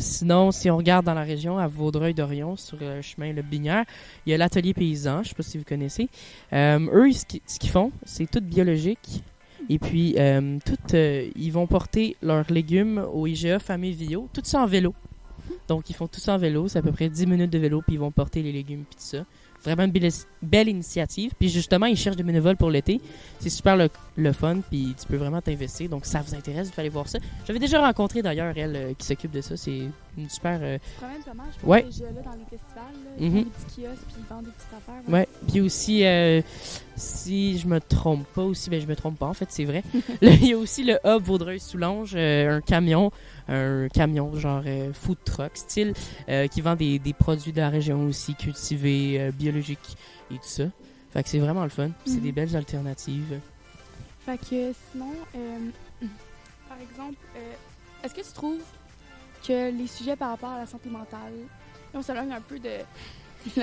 [0.00, 3.84] Sinon, si on regarde dans la région, à Vaudreuil-Dorion, sur le chemin Le Binière,
[4.26, 5.22] il y a l'atelier paysan.
[5.22, 6.08] Je sais pas si vous connaissez.
[6.52, 9.22] Eux, ce qu'ils font, c'est tout biologique.
[9.68, 14.40] Et puis, euh, tout, euh, ils vont porter leurs légumes au IGA Famille Vio, tout
[14.44, 14.94] ça en vélo.
[15.68, 16.68] Donc, ils font tout ça en vélo.
[16.68, 18.96] C'est à peu près 10 minutes de vélo, puis ils vont porter les légumes, puis
[18.96, 19.24] tout ça.
[19.64, 20.10] Vraiment une belle,
[20.42, 21.32] belle initiative.
[21.38, 23.00] Puis justement, ils cherchent des bénévoles pour l'été.
[23.40, 25.88] C'est super le, le fun, puis tu peux vraiment t'investir.
[25.88, 27.18] Donc, ça vous intéresse, vous allez voir ça.
[27.46, 29.56] J'avais déjà rencontré d'ailleurs elle euh, qui s'occupe de ça.
[29.56, 29.82] C'est
[30.16, 30.58] une super.
[30.62, 31.52] euh, C'est quand même dommage.
[31.62, 31.82] Je Ouais.
[31.82, 34.74] là, dans les festivals, là, ils font des petits kiosques puis ils vendent des petites
[34.76, 35.02] affaires.
[35.12, 35.28] Ouais.
[35.48, 36.40] Puis aussi, euh,
[36.96, 39.82] si je me trompe pas aussi, ben je me trompe pas, en fait, c'est vrai.
[40.22, 43.10] Là, Il y a aussi le hub Vaudreuil-Soulanges, euh, un camion,
[43.48, 45.94] un camion genre euh, food truck style,
[46.28, 49.96] euh, qui vend des, des produits de la région aussi, cultivés, euh, biologiques
[50.30, 50.64] et tout ça.
[51.12, 51.90] Fait que c'est vraiment le fun.
[52.04, 52.20] C'est Mhm.
[52.20, 53.40] des belles alternatives.
[54.26, 55.58] Fait que sinon, euh,
[56.68, 57.52] par exemple, euh,
[58.04, 58.60] est-ce que tu trouves
[59.46, 61.32] que les sujets par rapport à la santé mentale,
[61.94, 62.68] on s'éloigne un peu de.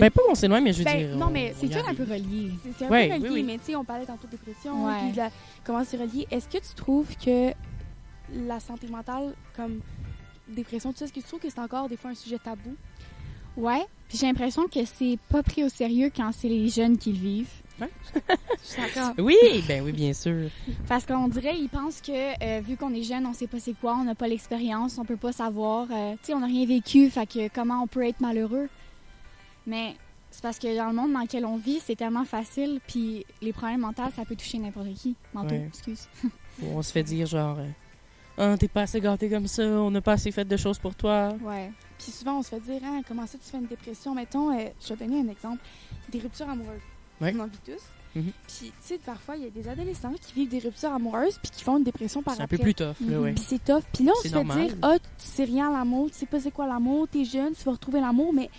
[0.00, 1.16] ben pas on s'éloigne, mais je veux Ben, dire.
[1.16, 2.50] non, on- mais C'est tout un peu relié.
[2.78, 3.42] C'est un Ouais, peu oui, relié, oui.
[3.44, 4.98] mais tu sais, on parlait tantôt de dépression, Ouais.
[5.00, 5.30] puis de la-
[5.64, 6.26] comment c'est relié.
[6.30, 7.52] Est-ce que tu trouves que
[8.46, 9.80] la santé mentale, comme
[10.48, 12.74] dépression, tout ça, est-ce que tu trouves que c'est encore des fois un sujet tabou?
[13.56, 13.84] Ouais.
[14.08, 17.18] Puis j'ai l'impression que c'est pas pris au sérieux quand c'est les jeunes qui le
[17.18, 17.50] vivent.
[17.80, 17.86] Je
[18.62, 19.14] suis d'accord.
[19.18, 20.50] Oui, ben oui, bien sûr.
[20.86, 22.12] Parce qu'on dirait, ils pensent que
[22.44, 25.04] euh, vu qu'on est jeune, on sait pas c'est quoi, on n'a pas l'expérience, on
[25.04, 25.88] peut pas savoir.
[25.90, 28.68] euh, tu sais, on n'a rien vécu, fait que comment on peut être malheureux?
[29.66, 29.96] Mais
[30.30, 33.52] c'est parce que dans le monde dans lequel on vit, c'est tellement facile, puis les
[33.52, 35.14] problèmes mentaux, ça peut toucher n'importe qui.
[35.34, 35.66] Mentaux, Ouais.
[35.68, 36.08] excuse.
[36.62, 37.58] On se fait dire genre.
[38.38, 40.94] Ah, t'es pas assez gâté comme ça, on n'a pas assez fait de choses pour
[40.94, 41.34] toi.
[41.42, 41.70] Ouais.
[41.98, 44.14] Puis souvent, on se fait dire, ah, comment ça, tu fais une dépression?
[44.14, 45.58] Mettons, euh, je vais donner un exemple.
[46.10, 46.80] Des ruptures amoureuses.
[47.20, 47.32] Ouais.
[47.36, 47.82] On en vit tous.
[48.14, 48.30] Mhm.
[48.46, 51.50] Puis, tu sais, parfois, il y a des adolescents qui vivent des ruptures amoureuses puis
[51.50, 52.56] qui font une dépression par C'est un après.
[52.58, 53.22] peu plus tough, là, Mhm.
[53.22, 53.32] ouais.
[53.34, 53.82] Puis c'est tough.
[53.92, 54.66] Puis là, on se fait normal.
[54.66, 57.52] dire, ah, tu sais rien à l'amour, tu sais pas c'est quoi l'amour, t'es jeune,
[57.54, 58.50] tu vas retrouver l'amour, mais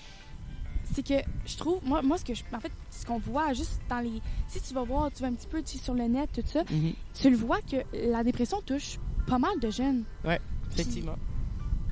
[0.94, 3.80] c'est que je trouve, moi, moi ce que je, en fait, ce qu'on voit juste
[3.90, 6.30] dans les, si tu vas voir, tu vas un petit peu tu sur le net,
[6.34, 6.94] tout ça, Mhm.
[7.20, 7.78] tu le vois que
[8.10, 10.04] la dépression touche pas mal de jeunes.
[10.74, 11.16] Effectivement.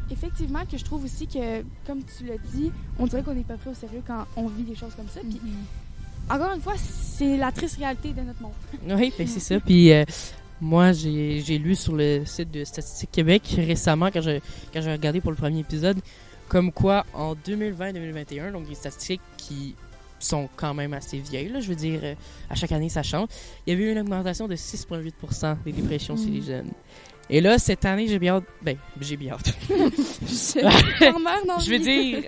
[0.09, 3.55] Effectivement, que je trouve aussi que, comme tu l'as dit, on dirait qu'on n'est pas
[3.55, 5.21] pris au sérieux quand on vit des choses comme ça.
[5.21, 6.35] Puis Mhm.
[6.35, 8.51] encore une fois, c'est la triste réalité de notre monde.
[8.99, 9.59] Oui, ben c'est ça.
[9.61, 10.03] Puis euh,
[10.59, 14.41] moi, j'ai j'ai lu sur le site de Statistique Québec récemment, quand j'ai
[14.73, 15.99] quand j'ai regardé pour le premier épisode,
[16.49, 19.75] comme quoi en 2020-2021, donc des statistiques qui
[20.19, 22.15] sont quand même assez vieilles, là, je veux dire, euh,
[22.49, 23.29] à chaque année ça change,
[23.65, 26.69] il y avait eu une augmentation de 6,8% des dépressions chez les jeunes.
[27.33, 28.43] Et là, cette année, j'ai bien hâte.
[28.61, 29.55] Ben, j'ai bien hâte.
[31.01, 32.23] J'en meurs dans je veux dire,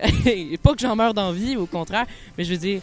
[0.63, 2.05] pas que j'en meurs d'envie, au contraire,
[2.37, 2.81] mais je veux dire.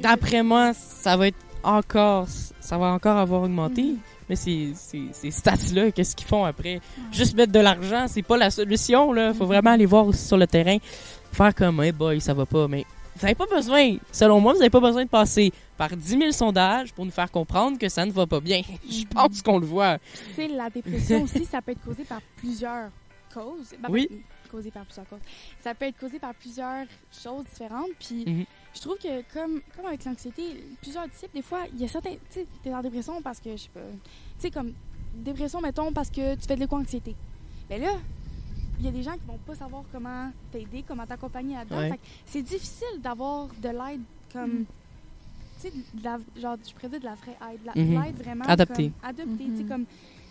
[0.00, 2.26] D'après moi, ça va être encore,
[2.58, 3.82] ça va encore avoir augmenté.
[3.82, 3.98] Mhm.
[4.30, 6.80] Mais ces, ces, ces stats-là, qu'est-ce qu'ils font après?
[7.12, 9.32] Juste mettre de l'argent, c'est pas la solution, là.
[9.34, 10.78] Faut vraiment aller voir sur le terrain.
[11.32, 12.66] Faire comme, hey boy, ça va pas.
[12.66, 12.84] Mais
[13.18, 16.30] vous avez pas besoin, selon moi, vous avez pas besoin de passer par 10 000
[16.32, 18.62] sondages pour nous faire comprendre que ça ne va pas bien.
[18.88, 19.98] Je pense qu'on le voit.
[20.28, 22.90] Tu sais, la dépression aussi, ça peut être causé par plusieurs
[23.32, 23.74] causes.
[23.80, 24.06] Ben, Oui.
[24.08, 24.14] pas
[24.50, 25.18] Causé par plusieurs causes.
[25.62, 27.90] Ça peut être causé par plusieurs choses différentes.
[28.00, 28.44] Puis Mhm.
[28.74, 30.42] je trouve que, comme, comme avec l'anxiété,
[30.80, 32.12] plusieurs types, des fois, il y a certains.
[32.12, 33.80] Tu sais, t'es en dépression parce que, je sais pas.
[33.80, 33.98] Tu
[34.38, 34.72] sais, comme,
[35.14, 37.14] dépression, mettons, parce que tu fais de l'éco-anxiété.
[37.68, 37.92] Mais là,
[38.78, 41.78] il y a des gens qui vont pas savoir comment t'aider, comment t'accompagner là-dedans.
[41.90, 41.98] Ouais.
[42.26, 44.00] C'est difficile d'avoir de l'aide
[44.32, 44.64] comme.
[45.60, 45.72] Tu sais,
[46.04, 47.60] la- genre, je dire de la vraie aide.
[47.64, 47.88] la- Mhm.
[47.96, 48.44] de l'aide vraiment.
[48.44, 48.90] Adaptée.
[49.00, 49.68] comme- adaptée, tu sais, Mhm.
[49.68, 49.84] comme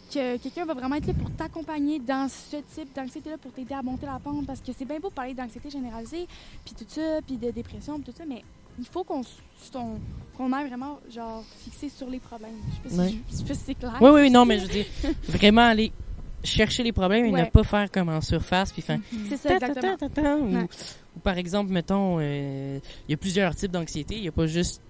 [0.10, 3.81] que quelqu'un va vraiment être là pour t'accompagner dans ce type d'anxiété-là, pour t'aider à
[3.83, 6.25] monter la pente, parce que c'est bien beau de parler d'anxiété généralisée,
[6.63, 8.41] puis tout ça, puis de dépression, puis tout ça, mais
[8.79, 9.21] il faut qu'on
[10.38, 12.51] qu'on aille vraiment, genre, fixé sur les problèmes.
[12.86, 13.97] Je sais pas si, je- je sais pas si c'est clair.
[13.99, 14.86] Oui, oui, oui, non, mais je veux dire,
[15.27, 15.91] vraiment aller
[16.43, 19.97] chercher les problèmes et ne pas faire comme en surface, puis faire C'est ça, exactement.
[19.97, 20.67] ta, ta, ta, ou, Ouais.
[21.15, 24.15] ou par exemple, mettons, euh, il y a plusieurs types d'anxiété.
[24.15, 24.82] Il n'y a pas juste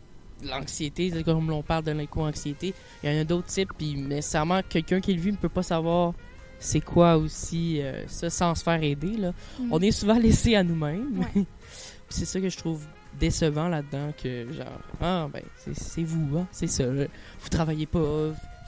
[0.44, 2.74] l'anxiété, comme l'on parle de l'éco-anxiété.
[3.04, 5.64] Il y en a d'autres types, puis nécessairement, quelqu'un qui le vit ne peut pas
[5.64, 6.14] savoir
[6.60, 9.16] c'est quoi aussi euh, ça sans se faire aider.
[9.18, 9.32] Là.
[9.60, 9.68] Mhm.
[9.72, 11.20] On est souvent laissé à nous-mêmes.
[11.36, 11.44] Ouais.
[12.10, 12.86] C'est ça que je trouve
[13.20, 15.42] décevant là-dedans, que genre, ah ben,
[15.74, 16.86] c'est- vous, hein, c'est ça.
[16.86, 18.00] Vous travaillez pas,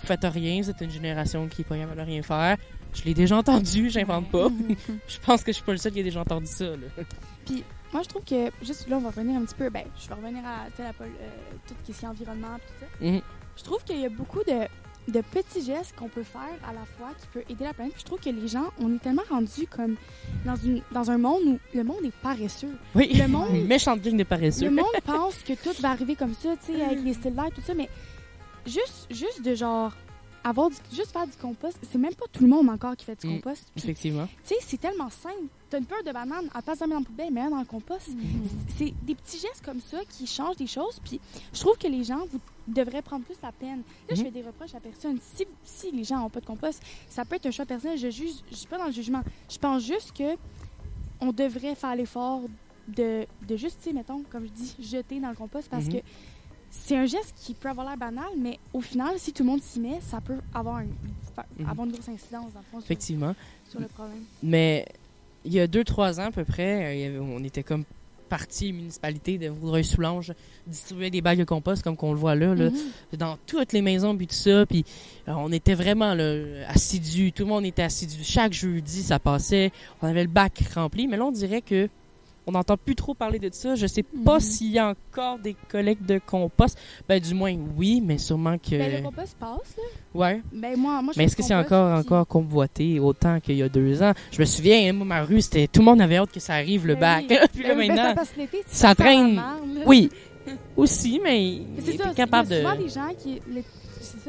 [0.04, 2.58] faites rien, êtes une génération qui est pas capable de rien faire.
[2.94, 4.48] Je l'ai déjà entendu, j'invente pas.
[5.08, 6.66] Je pense que je suis pas le seul qui a déjà entendu ça.
[6.66, 7.04] Là.
[7.92, 10.14] Moi, je trouve que, juste là, on va revenir un petit peu, ben, je vais
[10.14, 11.28] revenir à, la, pol- euh,
[11.68, 13.06] tout ce qui est environnement, puis tout ça.
[13.12, 13.22] Mhm.
[13.58, 16.86] Je trouve qu'il y a beaucoup de, de petits gestes qu'on peut faire à la
[16.98, 17.94] fois qui peut aider la planète.
[17.94, 19.96] Puis je trouve que les gens, on est tellement rendus comme
[20.46, 22.76] dans, une, dans un monde où le monde est paresseux.
[22.94, 24.66] Oui, Le monde- une méchante gang de paresseux.
[24.66, 27.50] Le monde pense que tout va arriver comme ça, tu sais, avec les styles d'air,
[27.56, 27.90] tout ça, mais
[28.66, 29.94] juste, juste de genre
[30.44, 33.20] avoir du, juste faire du compost, c'est même pas tout le monde encore qui fait
[33.20, 33.42] du Mm.
[33.42, 33.68] compost.
[33.76, 34.26] Effectivement.
[34.48, 35.44] tu sais, c'est tellement simple.
[35.70, 38.10] T'as une peur de banane, la mettre dans la poubelle, mets-la dans le compost.
[38.78, 41.00] C'est des petits gestes comme ça qui changent des choses.
[41.04, 41.20] Puis
[41.54, 43.82] je trouve que les gens vous devraient prendre plus la peine.
[44.08, 44.26] Là, je Mhm.
[44.26, 45.20] fais des reproches à personne.
[45.36, 47.98] Si, si les gens n'ont pas de compost, ça peut être un choix personnel.
[47.98, 49.22] Je juge, je suis pas dans le jugement.
[49.50, 50.38] Je pense juste que
[51.20, 52.42] on devrait faire l'effort
[52.88, 55.94] de, de juste, tu sais, mettons, comme je dis, jeter dans le compost parce Mhm.
[55.94, 55.98] que
[56.72, 59.62] c'est un geste qui peut avoir l'air banal, mais au final, si tout le monde
[59.62, 60.90] s'y met, ça peut avoir, une,
[61.60, 61.70] Mhm.
[61.70, 63.36] avoir une grosse incidence dans le fond, Effectivement.
[63.70, 64.24] sur le problème.
[64.44, 64.86] Mais
[65.46, 67.84] il y a deux, trois ans à peu près, euh, on était comme
[68.28, 70.34] partie municipalité de Vaudreuil-Soulanges
[70.68, 73.18] distribuer des bagues de compost comme qu'on le voit là, là Mhm.
[73.18, 74.86] dans toutes les maisons puis tout ça puis
[75.28, 76.36] euh, on était vraiment là,
[76.68, 79.72] assidus tout le monde était assidu chaque jeudi ça passait
[80.04, 81.90] on avait le bac rempli mais là on dirait que
[82.48, 84.40] on n'entend plus trop parler de ça je sais pas Mhm.
[84.40, 88.78] s'il y a encore des collectes de compost ben du moins oui mais sûrement que
[88.78, 89.84] Ben, le compost passe, là.
[90.20, 93.56] ouais Ben, moi, moi, je mais est-ce que c'est encore puis- encore convoité autant qu'il
[93.56, 94.14] y a deux ans?
[94.32, 96.54] Je me souviens hein, moi ma rue c'était tout le monde avait hâte que ça
[96.56, 97.38] arrive le Ben bac oui.
[97.54, 98.24] puis Ben là oui, ben, maintenant
[98.68, 99.42] ça traîne.
[99.86, 100.10] oui
[100.76, 103.42] aussi mais c'est capable a de souvent des gens qui...
[103.54, 103.64] les-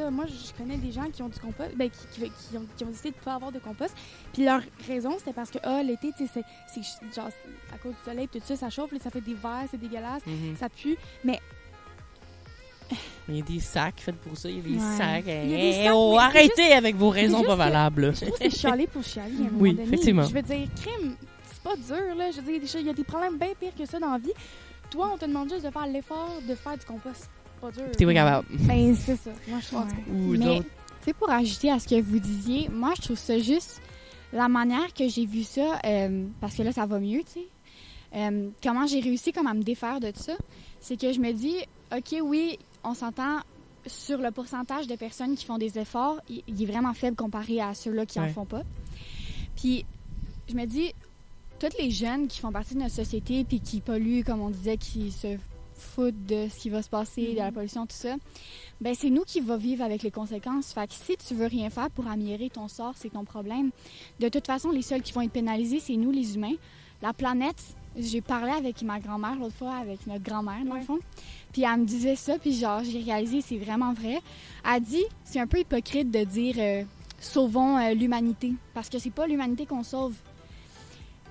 [0.03, 2.67] ça, moi, je connais des gens qui ont du compost, ben, qui, qui, qui ont,
[2.77, 3.95] qui ont décidé de pas avoir de compost.
[4.33, 7.29] Puis leur raison, c'était parce que, ah, l'été, tu sais, c'est- genre,
[7.75, 10.57] à cause du soleil, tout ça, ça chauffe, ça fait des verres, c'est dégueulasse, Mhm.
[10.59, 10.97] ça pue.
[13.29, 14.97] Il y a des sacs faits pour ça, il y a des Ouais.
[14.97, 15.25] sacs.
[15.27, 18.07] Il y a des Eh, oh, mais arrêtez avec vos raisons pas que- valables.
[18.07, 18.13] là.
[18.13, 19.85] Je trouve que c'est chialer pour chialer, à un moment Oui, donné.
[19.85, 20.25] effectivement.
[20.25, 22.31] Je veux dire, crime, c'est pas dur, là.
[22.33, 23.75] Je veux dire, il y a des choses- il y a des problèmes bien pires
[23.79, 24.33] que ça dans la vie.
[24.91, 27.31] Toi, on te demande juste de faire l'effort de faire du compost.
[27.61, 27.97] C'est pas dur.
[27.97, 28.47] T'es pas capable.
[28.51, 29.31] Ben, c'est ça.
[29.49, 29.87] Moi, je cas.
[30.11, 30.61] Ou Mais-.
[31.01, 33.81] Tu sais, pour ajouter à ce que vous disiez, moi, je trouve ça juste
[34.33, 37.47] la manière que j'ai vu ça, euh, parce que là, ça va mieux, tu sais.
[38.15, 40.35] Euh, comment j'ai réussi comme à me défaire de tout ça,
[40.81, 41.57] c'est que je me dis,
[41.97, 43.39] OK, oui, on s'entend
[43.87, 47.73] sur le pourcentage de personnes qui font des efforts, il, est vraiment faible comparé à
[47.75, 48.29] ceux-là qui en Ouais.
[48.31, 48.63] font pas.
[49.57, 49.85] Puis,
[50.49, 50.93] je me dis,
[51.59, 54.77] tous les jeunes qui font partie de notre société, puis qui polluent, comme on disait,
[54.77, 55.39] qui se
[55.81, 57.53] foutent de ce qui va se passer, de la Mhm.
[57.55, 58.17] pollution, tout ça,
[58.81, 60.73] ben c'est nous qui va vivre avec les conséquences.
[60.73, 63.71] Fait que si tu veux rien faire pour améliorer ton sort, c'est ton problème.
[64.21, 66.55] De toute façon, les seuls qui vont être pénalisés, c'est nous, les humains.
[67.03, 67.57] La planète,
[67.97, 70.81] j'ai parlé avec ma grand-mère l'autre fois, avec notre grand-mère, dans Ouais.
[70.81, 70.99] le fond.
[71.53, 74.21] Puis elle me disait ça, puis genre, j'ai réalisé, c'est vraiment vrai.
[74.71, 76.85] Elle dit, c'est un peu hypocrite de dire euh,
[77.19, 78.53] sauvons euh, l'humanité.
[78.75, 80.15] Parce que c'est pas l'humanité qu'on sauve.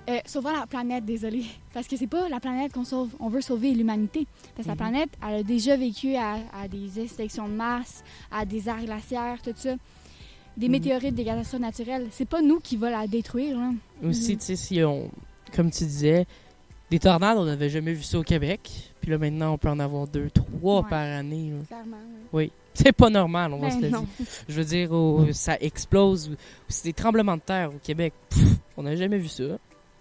[0.08, 1.44] Euh, sauvons la planète, désolé.
[1.72, 3.10] Parce que c'est pas la planète qu'on sauve.
[3.20, 4.26] On veut sauver l'humanité.
[4.56, 4.78] Parce que Mhm.
[4.78, 8.84] la planète, elle a déjà vécu à, à des extinctions de masse, à des arts
[8.84, 9.74] glaciaires, tout ça.
[10.56, 10.72] Des Mhm.
[10.72, 12.08] météorites, des catastrophes naturelles.
[12.10, 13.56] C'est pas nous qui va la détruire.
[14.02, 14.38] Aussi, Mhm.
[14.38, 15.10] tu sais, si on,
[15.54, 16.26] comme tu disais,
[16.90, 18.68] des tornades, on n'avait jamais vu ça au Québec.
[19.00, 20.88] Puis là, maintenant, on peut en avoir deux, trois Ouais.
[20.90, 21.50] par année.
[21.50, 21.58] là.
[21.68, 21.96] Clairement.
[22.32, 22.50] Oui.
[22.74, 24.02] C'est pas normal, on va Ben se le dire.
[24.48, 26.34] Je veux dire, oh, ça explose.
[26.68, 28.12] C'est des tremblements de terre au Québec.
[28.30, 29.44] Pff, on n'a jamais vu ça.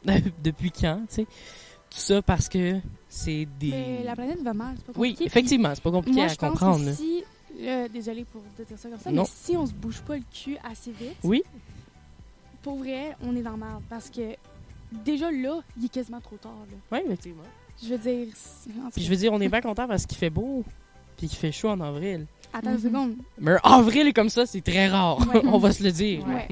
[0.44, 1.24] Depuis quand, tu sais?
[1.26, 3.70] Tout ça parce que c'est des...
[3.72, 5.26] Mais la planète va mal, c'est pas Oui, compliqué.
[5.26, 6.86] effectivement, c'est pas compliqué Moi, à je pense comprendre.
[6.86, 7.24] que si,
[7.60, 9.24] là, désolé pour te dire ça comme ça, Non.
[9.24, 11.42] mais si on se bouge pas le cul assez vite, Oui.
[12.62, 13.82] pour vrai, on est dans le merde.
[13.90, 14.36] Parce que
[15.04, 16.52] déjà là, il est quasiment trop tard.
[16.92, 17.44] Oui, effectivement.
[17.82, 18.28] Je veux dire.
[18.94, 20.64] Puis je veux dire, on est bien content parce qu'il fait beau.
[21.18, 22.28] Puis qu'il fait chaud en avril.
[22.54, 22.82] Attends une Mhm.
[22.84, 23.16] seconde.
[23.40, 25.18] Mais avril comme ça, c'est très rare.
[25.28, 25.42] Ouais.
[25.46, 26.26] on va se le dire.
[26.28, 26.48] Ouais.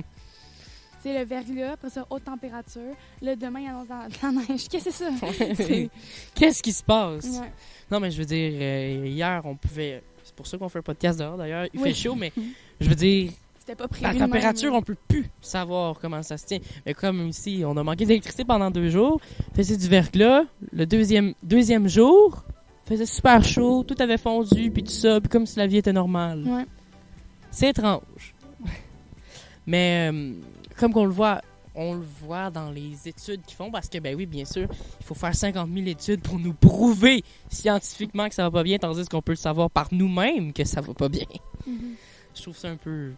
[1.04, 2.82] Sais, le verglas, après ça, haute température.
[3.22, 4.68] Là, demain, il annonce dans, la neige.
[4.68, 5.10] Qu'est-ce que c'est ça?
[5.56, 5.90] C'est-
[6.34, 7.26] Qu'est-ce qui se passe?
[7.40, 7.52] Ouais.
[7.92, 10.04] Non, mais je veux dire, euh, hier, on pouvait.
[10.24, 11.68] C'est pour ça qu'on fait un podcast dehors d'ailleurs.
[11.74, 11.90] Il Oui.
[11.90, 12.32] fait chaud, mais
[12.82, 14.04] je veux dire, C'était pas prévu.
[14.04, 14.78] la même, température, là.
[14.78, 16.60] on peut plus savoir comment ça se tient.
[16.86, 19.22] Mais comme ici, on a manqué d'électricité pendant deux jours,
[19.56, 20.44] faisait du verglas.
[20.74, 22.44] Le deuxième, deuxième jour,
[22.86, 25.94] faisait super chaud, tout avait fondu, puis tout ça, puis comme si la vie était
[25.94, 26.44] normale.
[26.46, 26.66] Ouais.
[27.52, 28.34] C'est étrange.
[29.66, 30.34] Mais euh,
[30.78, 31.42] comme qu'on le voit,
[31.76, 34.68] on le voit dans les études qu'ils font, parce que, ben oui, bien sûr,
[35.00, 38.78] il faut faire 50 000 études pour nous prouver scientifiquement que ça va pas bien,
[38.78, 41.26] tandis qu'on peut le savoir par nous-mêmes que ça va pas bien.
[41.66, 41.96] Mhm.
[42.36, 43.12] Je trouve ça un peu.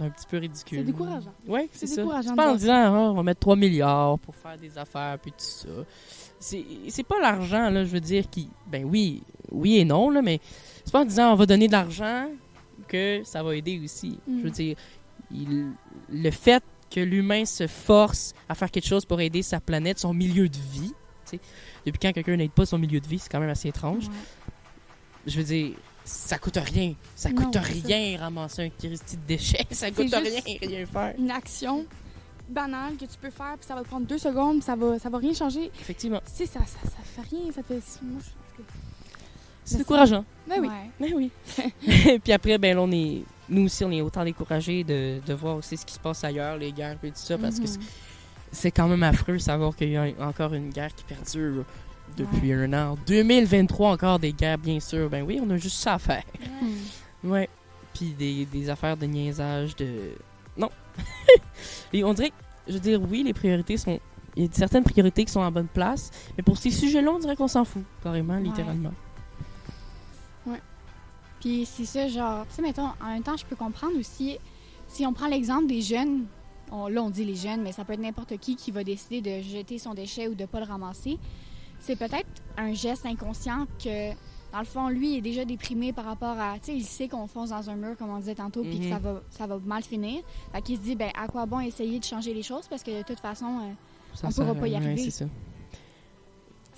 [0.00, 0.78] un petit peu ridicule.
[0.78, 1.32] C'est décourageant.
[1.46, 1.96] Oui, c'est ça.
[1.96, 5.18] décourageant C'est pas en disant, Ah, on va mettre 3 milliards pour faire des affaires,
[5.18, 5.68] puis tout ça.
[6.38, 8.48] C'est c'est pas l'argent, là, je veux dire, qui.
[8.66, 10.40] Ben oui, oui et non, là, mais
[10.84, 12.28] c'est pas en disant, on va donner de l'argent
[12.88, 14.18] que ça va aider aussi.
[14.26, 14.38] Mm.
[14.38, 14.76] Je veux dire,
[15.32, 15.72] il-
[16.10, 20.12] le fait que l'humain se force à faire quelque chose pour aider sa planète, son
[20.12, 20.92] milieu de vie,
[21.24, 21.40] tu sais,
[21.86, 24.06] depuis quand quelqu'un n'aide pas son milieu de vie, c'est quand même assez étrange.
[24.08, 24.14] Ouais.
[25.26, 25.72] Je veux dire,
[26.04, 26.94] ça coûte rien.
[27.14, 27.60] Ça Non, coûte ça.
[27.60, 29.66] rien ramasser un Christy de déchets.
[29.70, 31.14] Ça coûte rien, rien faire.
[31.18, 31.84] Une action
[32.48, 34.98] banale que tu peux faire, puis ça va te prendre deux secondes, puis ça va,
[34.98, 35.70] ça va rien changer.
[35.80, 36.20] Effectivement.
[36.24, 37.52] Sais, ça, ça, ça fait rien.
[37.52, 37.80] Ça fait.
[38.02, 38.30] Moi, je-
[39.64, 40.24] C'est Mais décourageant.
[40.48, 40.68] Ben oui.
[40.98, 41.30] Mais oui.
[42.24, 45.56] puis après, ben là, on est, nous aussi, on est autant découragés de, de voir
[45.56, 47.66] aussi ce qui se passe ailleurs, les guerres et tout ça, parce que Mhm.
[47.68, 47.80] c'est-
[48.52, 51.64] c'est quand même affreux de savoir qu'il y a encore une guerre qui perdure
[52.16, 52.96] depuis un an.
[53.06, 55.08] 2023, encore des guerres, bien sûr.
[55.08, 56.24] Ben oui, on a juste ça à faire.
[57.22, 57.48] Ouais.
[57.94, 59.86] Puis des, des affaires de niaisage, de...
[60.56, 60.68] Non.
[61.92, 62.34] Et on dirait que,
[62.68, 64.00] je veux dire, oui, les priorités sont...
[64.36, 67.18] Il y a certaines priorités qui sont en bonne place, mais pour ces sujets-là, on
[67.18, 68.40] dirait qu'on s'en fout, carrément, Ouais.
[68.42, 68.92] littéralement.
[71.40, 74.36] Puis c'est ça, genre, tu sais, mettons, en même temps, je peux comprendre aussi,
[74.88, 76.26] si on prend l'exemple des jeunes,
[76.70, 79.20] on- là on dit les jeunes, mais ça peut être n'importe qui qui va décider
[79.22, 81.18] de jeter son déchet ou de pas le ramasser.
[81.80, 84.10] C'est peut-être un geste inconscient que,
[84.52, 87.08] dans le fond, lui il est déjà déprimé par rapport à, tu sais, il sait
[87.08, 88.90] qu'on fonce dans un mur, comme on disait tantôt, puis que Mhm.
[88.90, 90.22] ça va, ça va mal finir.
[90.52, 92.98] Fait qu'il se dit, ben, à quoi bon essayer de changer les choses parce que
[92.98, 93.72] de toute façon, euh,
[94.12, 95.10] Ça On pourra sert à pas y arriver.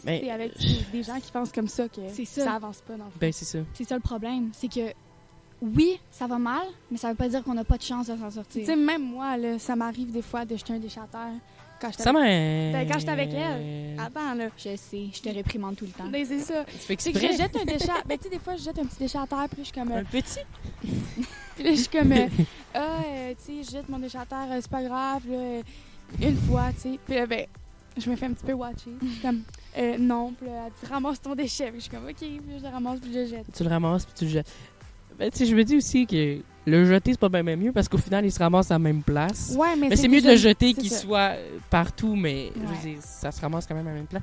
[0.05, 2.45] C'est avec des- des gens qui pensent comme ça que ça.
[2.45, 2.53] ça.
[2.55, 3.17] avance pas dans le fond.
[3.21, 3.59] Ben, c'est ça.
[3.75, 4.51] c'est ça le problème.
[4.53, 4.93] C'est que,
[5.61, 8.17] oui, ça va mal, mais ça veut pas dire qu'on n'a pas de chance de
[8.17, 8.67] s'en Tu sortir.
[8.67, 11.07] sais, même moi, là, ça m'arrive des fois de jeter un terre
[11.81, 12.23] quand j'étais Ça avec...
[12.23, 12.79] m'a...
[12.79, 14.01] Ben, quand j'étais avec elle.
[14.01, 14.49] Attends, là.
[14.57, 16.09] Je sais, je te réprimande tout le temps.
[16.09, 16.65] Ben, c'est ça.
[16.65, 17.87] Tu que je jette un déchet.
[18.07, 19.73] Ben, tu sais, des fois, je jette un petit déchet à terre, puis je suis
[19.73, 19.93] comme.
[19.93, 20.41] euh, Un petit?
[21.55, 22.27] Puis là, je suis comme, euh,
[22.75, 25.61] ah, euh, tu sais, je jette mon déchet à terre, euh, c'est pas grave, là,
[26.21, 26.99] une fois, tu sais.
[27.07, 27.47] Puis là, ben,
[27.97, 28.91] je me fais un petit peu watcher.
[29.03, 29.43] Je suis comme,
[29.79, 31.67] euh, non, puis là, elle dit, ramasse ton déchet.
[31.71, 33.47] Puis je suis comme, ok, puis je le ramasse, puis je le jette.
[33.55, 34.53] Tu le ramasses puis tu le jettes.
[35.19, 37.89] Ben, tu sais, je me dis aussi que le jeter, c'est pas bien mieux parce
[37.89, 39.55] qu'au final, il se ramasse à la même place.
[39.57, 42.67] Ouais, mais, Mais c'est mieux de le jeter qu'il soit euh, partout, mais je Ouais.
[42.67, 44.23] veux dire, ça se ramasse quand même à la même place.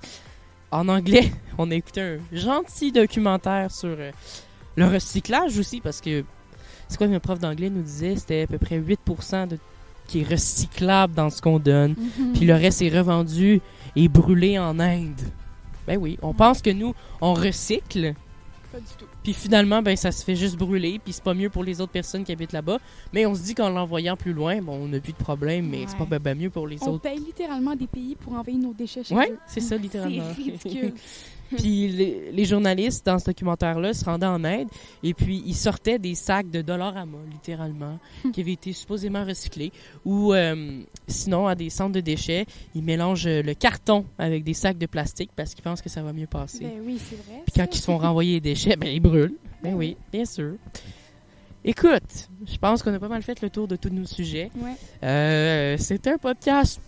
[0.71, 4.11] En anglais, on a écouté un gentil documentaire sur euh,
[4.75, 6.23] le recyclage aussi, parce que
[6.87, 9.57] c'est quoi notre prof d'anglais nous disait, c'était à peu près 8% de,
[10.07, 12.33] qui est recyclable dans ce qu'on donne, Mhm.
[12.33, 13.61] puis le reste est revendu
[13.95, 15.21] et brûlé en Inde.
[15.89, 18.13] Ben oui, on pense que nous, on recycle,
[18.71, 19.05] Pas du tout.
[19.23, 21.91] puis finalement, ben ça se fait juste brûler, puis c'est pas mieux pour les autres
[21.91, 22.77] personnes qui habitent là-bas.
[23.11, 25.85] Mais on se dit qu'en l'envoyant plus loin, bon, on n'a plus de problème, mais
[25.87, 27.01] c'est pas ben, ben mieux pour les On autres.
[27.01, 29.37] paye littéralement des pays pour envoyer nos déchets chez Ouais, eux.
[29.47, 30.23] c'est ça littéralement.
[30.35, 30.93] C'est ridicule.
[31.57, 34.67] Puis les, les journalistes dans ce documentaire-là se rendaient en aide
[35.03, 37.99] et puis ils sortaient des sacs de Dollarama, littéralement,
[38.33, 39.71] qui avaient été supposément recyclés.
[40.05, 44.77] Ou euh, sinon, à des centres de déchets, ils mélangent le carton avec des sacs
[44.77, 46.65] de plastique parce qu'ils pensent que ça va mieux passer.
[46.65, 47.41] Ben oui, c'est vrai.
[47.45, 49.35] Puis quand ils sont renvoyés les déchets, ben ils brûlent.
[49.63, 50.53] Ben oui, bien sûr.
[51.65, 54.49] Écoute, je pense qu'on a pas mal fait le tour de tous nos sujets.
[54.55, 54.75] Ouais.
[55.03, 56.79] Euh, c'est un podcast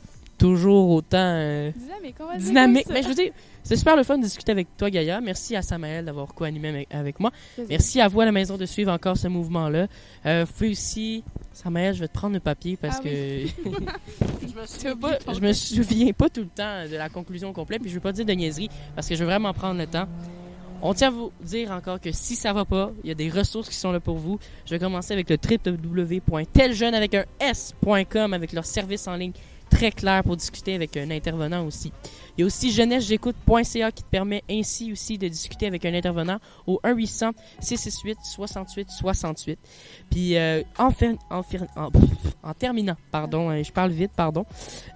[0.42, 2.86] toujours autant euh, Dynamique, on va dire dynamique.
[2.86, 5.22] comme Mais je veux dire, c'est super le fun de discuter avec toi, Gaïa.
[5.22, 7.32] Merci à Samaël d'avoir co-animé avec, moi.
[7.70, 9.86] Merci à vous à la maison de suivre encore ce mouvement-là.
[10.26, 11.24] Euh, vous pouvez aussi,
[11.54, 15.40] Samaël, je vais te prendre le papier parce Ah que je, me souviens pas, je
[15.40, 18.26] me souviens pas tout le temps de la conclusion complète, puis je veux pas dire
[18.26, 20.08] de niaiserie parce que je veux vraiment prendre le temps.
[20.82, 23.30] On tient à vous dire encore que si ça va pas, il y a des
[23.30, 24.40] ressources qui sont là pour vous.
[24.66, 29.34] Je vais commencer avec le www.teljeune avec un s.com avec leur service en ligne
[29.72, 31.92] très clair pour discuter avec un intervenant aussi.
[32.38, 36.38] Il y a aussi jeunessejécoute.ca qui te permet ainsi aussi de discuter avec un intervenant
[36.68, 39.60] au 1 800 668 68 68.
[40.10, 41.68] Puis euh, en, fin- en, fin-
[42.44, 44.46] en, terminant, pardon, hein, je parle vite, pardon.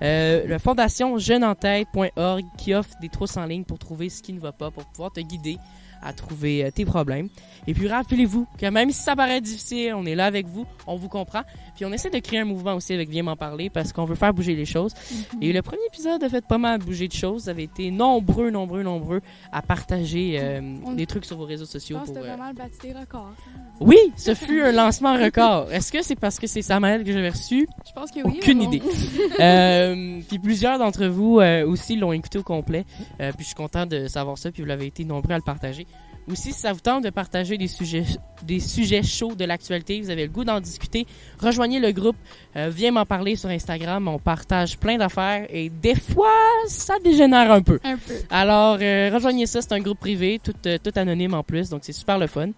[0.02, 4.40] Euh, la fondation jeuneentête.org qui offre des trousses en ligne pour trouver ce qui ne
[4.40, 5.58] va pas, pour pouvoir te guider
[6.02, 7.30] à trouver euh, tes problèmes.
[7.68, 10.96] Et puis rappelez-vous que même si ça paraît difficile, on est là avec vous, on
[10.96, 11.42] vous comprend.
[11.76, 14.16] Puis on essaie de créer un mouvement aussi avec Viens m'en parler parce qu'on veut
[14.16, 14.94] faire bouger les choses.
[15.42, 17.44] Et le premier épisode a fait pas mal bouger de choses.
[17.44, 21.66] Vous avez été nombreux, nombreux, nombreux à partager euh, On- des trucs sur vos réseaux
[21.66, 21.98] Je sociaux.
[21.98, 23.34] pense Pour, euh, vraiment battu tes records.
[23.80, 25.72] Oui, ce fut un lancement record.
[25.72, 27.68] Est-ce que c'est parce que c'est Samael que j'avais reçu?
[27.88, 28.36] Je pense que oui.
[28.38, 28.72] Aucune bon.
[28.72, 28.82] idée.
[29.40, 32.86] Euh, puis plusieurs d'entre vous euh, aussi l'ont écouté au complet.
[33.20, 34.52] Euh, puis je suis content de savoir ça.
[34.52, 35.86] Puis vous l'avez été nombreux à le partager.
[36.28, 38.04] Aussi, si ça vous tente de partager des sujets,
[38.44, 41.06] des sujets chauds de l'actualité, vous avez le goût d'en discuter,
[41.40, 42.16] rejoignez le groupe.
[42.56, 44.08] Euh, viens m'en parler sur Instagram.
[44.08, 46.34] On partage plein d'affaires et des fois,
[46.68, 47.80] ça dégénère un peu.
[47.84, 48.16] Un peu.
[48.30, 51.82] Alors, euh, rejoignez ça, c'est un groupe privé, tout, euh, tout anonyme en plus, donc
[51.84, 52.50] c'est super le fun.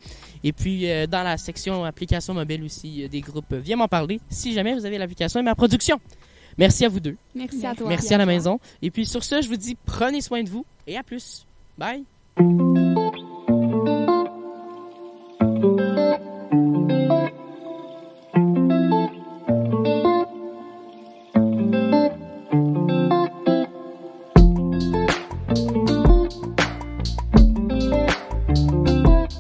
[0.44, 4.20] Et puis, euh, dans la section application mobile aussi, des groupes euh, Viens m'en parler,
[4.30, 6.00] si jamais vous avez l'application et ma production.
[6.58, 7.18] Merci à vous deux.
[7.36, 7.88] Merci à toi.
[7.90, 8.60] Merci à la maison.
[8.82, 11.46] Et puis, sur ce, je vous dis, prenez soin de vous et à plus.
[11.78, 12.04] Bye!